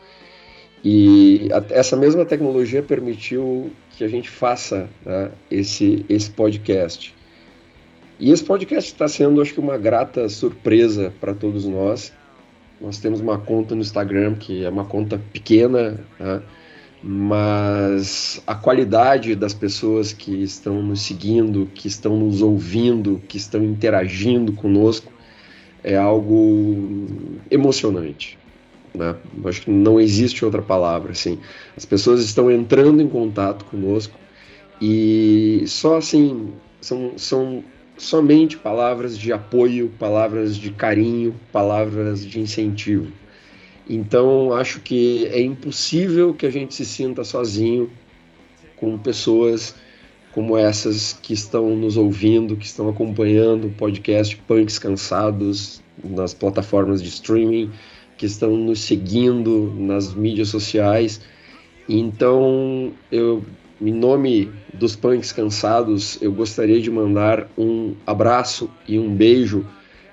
[0.84, 7.16] E a, essa mesma tecnologia permitiu que a gente faça né, esse, esse podcast.
[8.20, 12.14] E esse podcast está sendo, acho que, uma grata surpresa para todos nós.
[12.84, 16.42] Nós temos uma conta no Instagram que é uma conta pequena, né,
[17.02, 23.64] mas a qualidade das pessoas que estão nos seguindo, que estão nos ouvindo, que estão
[23.64, 25.12] interagindo conosco
[25.82, 27.08] é algo
[27.50, 28.38] emocionante.
[28.94, 29.16] Né?
[29.46, 31.40] Acho que não existe outra palavra assim.
[31.76, 34.18] As pessoas estão entrando em contato conosco
[34.82, 37.64] e só assim são, são
[37.98, 43.12] somente palavras de apoio, palavras de carinho, palavras de incentivo.
[43.90, 47.90] Então acho que é impossível que a gente se sinta sozinho
[48.76, 49.76] com pessoas
[50.34, 57.02] como essas que estão nos ouvindo, que estão acompanhando o podcast Punks Cansados nas plataformas
[57.02, 57.72] de streaming
[58.18, 61.22] que estão nos seguindo nas mídias sociais.
[61.88, 63.44] Então, eu,
[63.88, 69.66] em nome dos punks cansados, eu gostaria de mandar um abraço e um beijo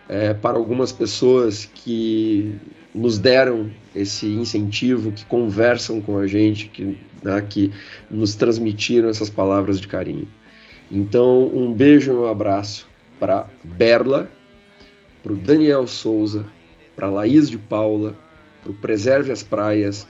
[0.08, 2.54] é, para algumas pessoas que
[2.92, 7.72] nos deram esse incentivo, que conversam com a gente, que, né, que
[8.10, 10.26] nos transmitiram essas palavras de carinho.
[10.90, 12.88] Então, um beijo e um abraço
[13.20, 14.28] para Berla,
[15.22, 16.44] para o Daniel Souza,
[16.96, 18.16] para Laís de Paula,
[18.62, 20.08] para o Preserve as Praias,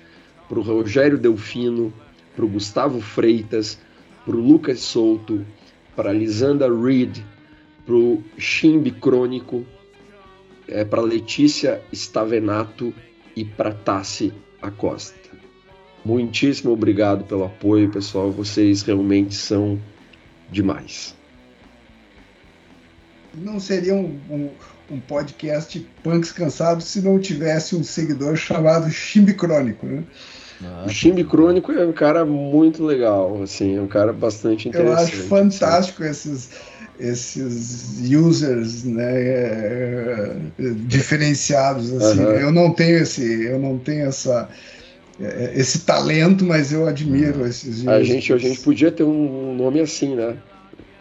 [0.49, 1.93] para o Rogério Delfino,
[2.41, 3.79] para o Gustavo Freitas,
[4.25, 5.45] para o Lucas Souto,
[5.95, 7.19] para Lisanda Reed,
[7.85, 9.67] para o Chimbi Crônico,
[10.67, 12.95] é, para Letícia Stavenato
[13.37, 14.33] e para Tassi
[14.63, 15.19] Acosta.
[16.03, 18.31] Muitíssimo obrigado pelo apoio, pessoal.
[18.31, 19.79] Vocês realmente são
[20.51, 21.15] demais.
[23.35, 24.49] Não seria um, um
[24.91, 30.03] um podcast Punks Cansados se não tivesse um seguidor chamado Chimbi Crônico, né?
[30.63, 35.15] Ah, o Chimbi Crônico é um cara muito legal, assim, é um cara bastante interessante.
[35.15, 36.51] Eu acho fantástico esses,
[36.99, 40.37] esses users, né,
[40.87, 42.21] diferenciados, assim.
[42.21, 42.31] Uhum.
[42.33, 44.49] Eu não tenho esse, eu não tenho essa
[45.21, 47.47] é, esse talento, mas eu admiro uhum.
[47.47, 47.89] esses users.
[47.89, 50.37] A gente, a gente podia ter um nome assim, né?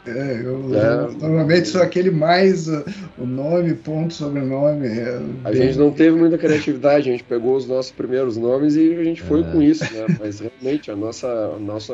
[0.06, 1.12] É, eu, é.
[1.20, 2.84] normalmente sou aquele mais uh,
[3.18, 4.88] o nome, ponto, sobrenome.
[4.88, 5.64] É, a bem...
[5.64, 9.22] gente não teve muita criatividade, a gente pegou os nossos primeiros nomes e a gente
[9.22, 9.44] foi é.
[9.44, 10.06] com isso, né?
[10.20, 11.94] Mas realmente a nossa, a nossa.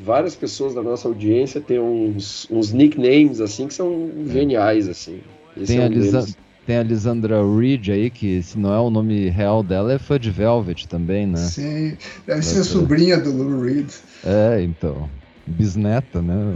[0.00, 5.20] Várias pessoas da nossa audiência têm uns, uns nicknames assim que são geniais, assim.
[5.56, 6.26] Esse tem, é um a Lisa,
[6.66, 10.18] tem a Lisandra Reed aí, que se não é o nome real dela, é fã
[10.18, 11.36] de Velvet também, né?
[11.36, 11.96] Sim,
[12.26, 13.90] deve ser sobrinha do Lou Reed.
[14.24, 15.08] É, então
[15.46, 16.54] bisneta, né?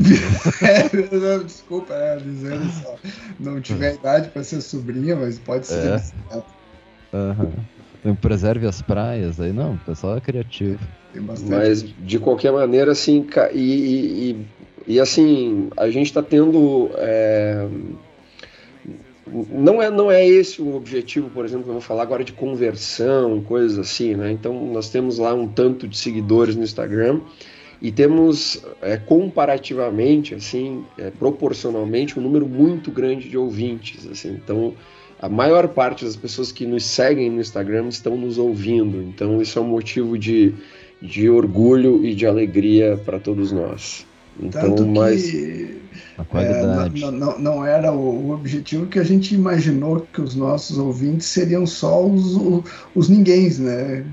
[0.62, 2.96] é, desculpa, é, dizendo só.
[3.38, 5.96] Não tiver idade para ser sobrinha, mas pode ser é.
[5.96, 6.44] bisneta.
[7.12, 8.14] Uhum.
[8.16, 10.78] Preserve as praias, aí não, o pessoal é criativo.
[11.48, 14.46] Mas de qualquer maneira, assim, e, e,
[14.86, 16.90] e assim, a gente está tendo.
[16.96, 17.66] É,
[19.50, 22.32] não é, não é esse o objetivo, por exemplo, que eu vou falar agora de
[22.32, 24.30] conversão, coisas assim, né?
[24.30, 27.20] Então nós temos lá um tanto de seguidores no Instagram
[27.80, 34.30] e temos é, comparativamente, assim, é, proporcionalmente, um número muito grande de ouvintes, assim.
[34.42, 34.74] Então
[35.20, 39.02] a maior parte das pessoas que nos seguem no Instagram estão nos ouvindo.
[39.02, 40.54] Então isso é um motivo de,
[41.00, 44.06] de orgulho e de alegria para todos nós.
[44.38, 45.30] Então, Tanto mas...
[45.30, 47.04] que a qualidade.
[47.04, 50.78] É, não, não, não, era o, o, objetivo que a gente imaginou que os nossos
[50.78, 52.36] ouvintes seriam só os,
[52.94, 54.04] os, ninguéms, né?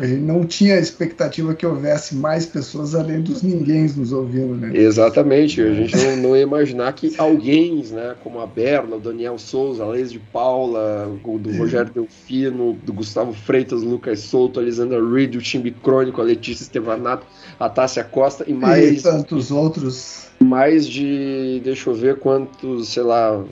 [0.00, 4.54] A gente não tinha a expectativa que houvesse mais pessoas além dos ninguéms nos ouvindo,
[4.54, 4.76] né?
[4.76, 9.38] Exatamente, a gente não, não ia imaginar que alguém, né, como a Berla, o Daniel
[9.38, 14.62] Souza, a Leis de Paula, o do Rogério Delfino, do Gustavo Freitas, Lucas Souto, a
[14.62, 17.26] Lisandra Reed, o Timbi Crônico, a Letícia Estevanato,
[17.58, 19.00] a Tássia Costa e mais...
[19.00, 21.13] E tantos outros mais de,
[21.62, 23.44] deixa eu ver quantos, sei lá,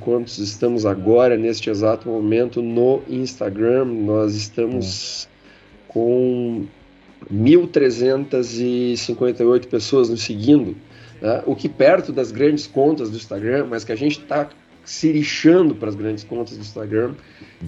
[0.00, 3.84] quantos estamos agora neste exato momento no Instagram.
[3.84, 5.28] Nós estamos
[5.88, 6.64] com
[7.32, 10.76] 1.358 pessoas nos seguindo,
[11.20, 11.42] né?
[11.46, 14.48] o que perto das grandes contas do Instagram, mas que a gente está
[14.84, 17.14] se lixando para as grandes contas do Instagram.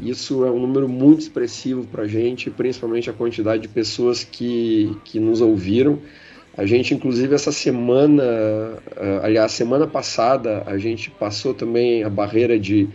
[0.03, 4.94] Isso é um número muito expressivo para a gente, principalmente a quantidade de pessoas que,
[5.05, 5.99] que nos ouviram.
[6.57, 12.59] A gente, inclusive, essa semana, uh, aliás, semana passada, a gente passou também a barreira
[12.59, 12.89] de,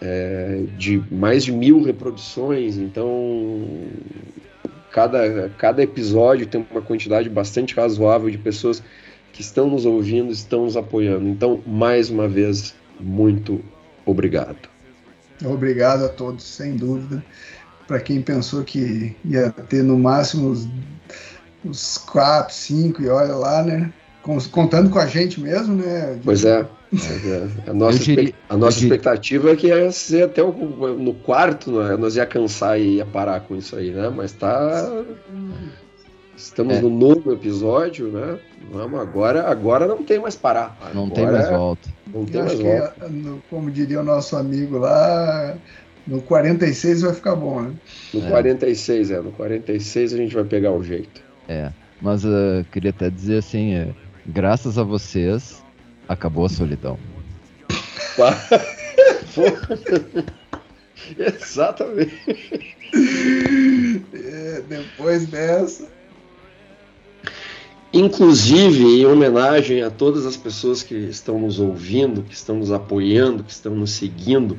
[0.00, 3.68] é, de mais de mil reproduções, então
[4.90, 8.82] cada, cada episódio tem uma quantidade bastante razoável de pessoas
[9.30, 11.28] que estão nos ouvindo, estão nos apoiando.
[11.28, 13.62] Então, mais uma vez, muito
[14.06, 14.70] obrigado.
[15.44, 17.22] Obrigado a todos, sem dúvida.
[17.86, 20.54] Para quem pensou que ia ter no máximo
[21.68, 23.92] uns quatro, cinco, e olha lá, né?
[24.50, 26.18] Contando com a gente mesmo, né?
[26.24, 26.66] Pois é.
[27.66, 31.96] A nossa, diria, a nossa expectativa é que ia ser até o, no quarto, né?
[31.96, 34.08] nós ia cansar e ia parar com isso aí, né?
[34.08, 35.04] Mas tá.
[36.36, 36.80] Estamos é.
[36.80, 38.38] no novo episódio, né?
[38.70, 40.76] Vamos agora, agora não tem mais parar.
[40.94, 41.88] Não agora, tem mais volta.
[42.12, 43.06] Não tem mais volta.
[43.06, 45.56] Que, como diria o nosso amigo lá,
[46.06, 47.72] no 46 vai ficar bom, né?
[48.12, 48.28] No é.
[48.28, 49.20] 46, é.
[49.20, 51.25] No 46 a gente vai pegar o jeito.
[51.48, 51.70] É,
[52.00, 53.94] mas uh, queria até dizer assim, uh,
[54.26, 55.62] graças a vocês,
[56.08, 56.98] acabou a solidão.
[61.18, 62.76] Exatamente.
[64.12, 65.88] É, depois dessa.
[67.92, 73.44] Inclusive, em homenagem a todas as pessoas que estão nos ouvindo, que estão nos apoiando,
[73.44, 74.58] que estão nos seguindo,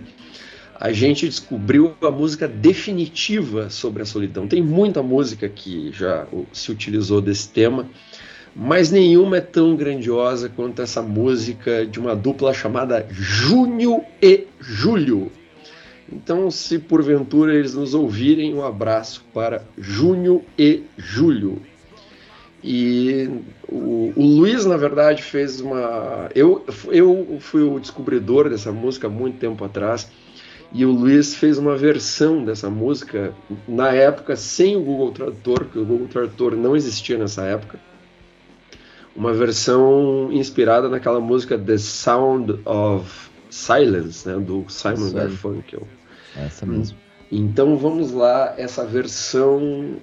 [0.79, 4.47] a gente descobriu a música definitiva sobre a solidão.
[4.47, 7.89] Tem muita música que já se utilizou desse tema,
[8.55, 15.31] mas nenhuma é tão grandiosa quanto essa música de uma dupla chamada Júnior e Júlio.
[16.11, 21.61] Então, se porventura eles nos ouvirem, um abraço para Júnior e Júlio.
[22.63, 23.29] E
[23.67, 26.29] o, o, Luiz, na verdade, fez uma.
[26.33, 30.09] Eu, eu fui o descobridor dessa música há muito tempo atrás
[30.73, 33.33] e o Luiz fez uma versão dessa música,
[33.67, 37.79] na época sem o Google Tradutor, porque o Google Tradutor não existia nessa época.
[39.15, 45.87] Uma versão inspirada naquela música The Sound of Silence, né, do Simon Garfunkel.
[46.35, 46.97] Essa mesmo.
[47.31, 49.95] Então vamos lá, essa versão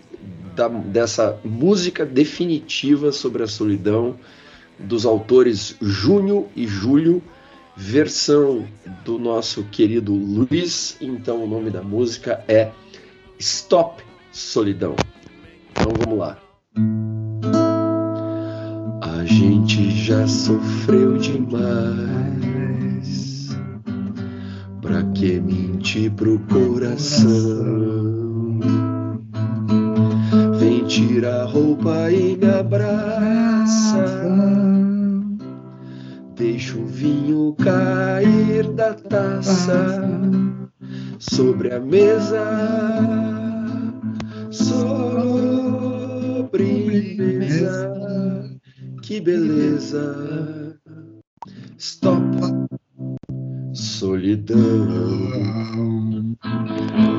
[0.54, 4.16] da, dessa música definitiva sobre a solidão
[4.78, 7.22] dos autores Júnior e Júlio
[7.76, 8.64] versão
[9.04, 10.96] do nosso querido Luiz.
[11.00, 12.70] Então o nome da música é
[13.38, 14.02] Stop
[14.32, 14.94] Solidão.
[15.70, 16.38] Então vamos lá.
[19.02, 21.54] A gente já sofreu demais.
[24.80, 27.34] Pra que mentir pro coração?
[30.58, 33.33] Vem tirar roupa e me abraça
[37.52, 40.00] cair da taça
[41.18, 42.44] sobre a mesa,
[44.50, 45.44] sobremesa.
[49.02, 50.78] Que beleza!
[51.76, 52.24] Stop,
[53.74, 54.58] solidão.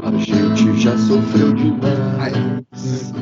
[0.03, 3.13] A gente já sofreu demais.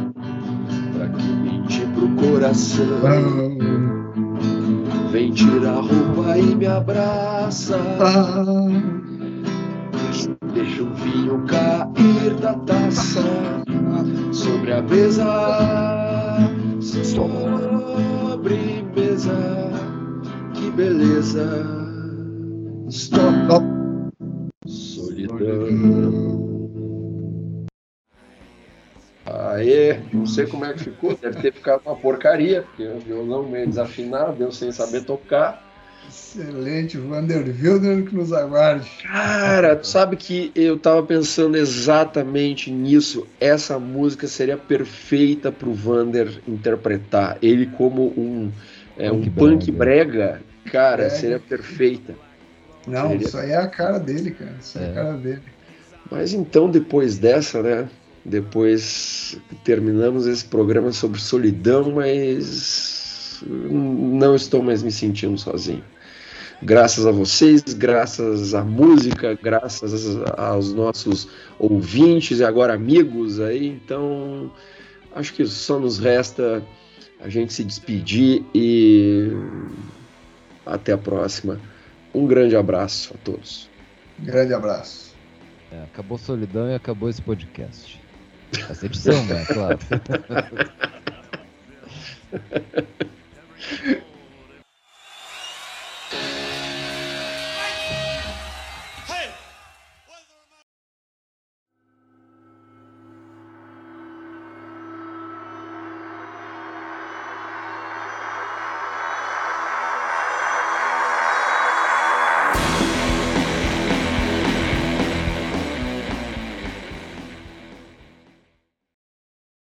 [0.94, 3.58] Pra que mentir pro coração?
[5.12, 7.78] Vem tirar roupa e me abraça.
[10.54, 13.22] Deixa o vinho cair da taça
[14.32, 15.26] sobre a mesa.
[16.82, 19.36] Sobre mesa,
[20.54, 21.66] que beleza.
[22.90, 23.64] Stop.
[29.26, 33.44] Aê, não sei como é que ficou, deve ter ficado uma porcaria, porque o violão
[33.44, 35.73] meio desafinado, eu sem saber tocar.
[36.10, 38.90] Excelente, Vander Wilder que nos aguarde.
[39.04, 43.28] Cara, tu sabe que eu tava pensando exatamente nisso.
[43.40, 47.38] Essa música seria perfeita pro Vander interpretar.
[47.42, 48.52] Ele como um,
[48.98, 50.42] é, um punk brega,
[50.72, 52.16] cara, seria perfeita.
[52.88, 53.28] Não, seria...
[53.28, 54.56] isso aí é a cara dele, cara.
[54.60, 54.84] Isso é.
[54.84, 55.42] é a cara dele.
[56.10, 57.88] Mas então, depois dessa, né?
[58.26, 65.84] Depois terminamos esse programa sobre solidão, mas não estou mais me sentindo sozinho
[66.64, 71.28] graças a vocês, graças à música, graças aos nossos
[71.60, 73.68] ouvintes e agora amigos aí.
[73.68, 74.52] Então,
[75.14, 76.64] acho que só nos resta
[77.20, 79.32] a gente se despedir e
[80.66, 81.60] até a próxima.
[82.14, 83.70] Um grande abraço a todos.
[84.20, 85.14] Grande abraço.
[85.72, 88.00] É, acabou a solidão e acabou esse podcast.
[88.70, 89.46] Essa edição, né?
[89.46, 89.80] Claro.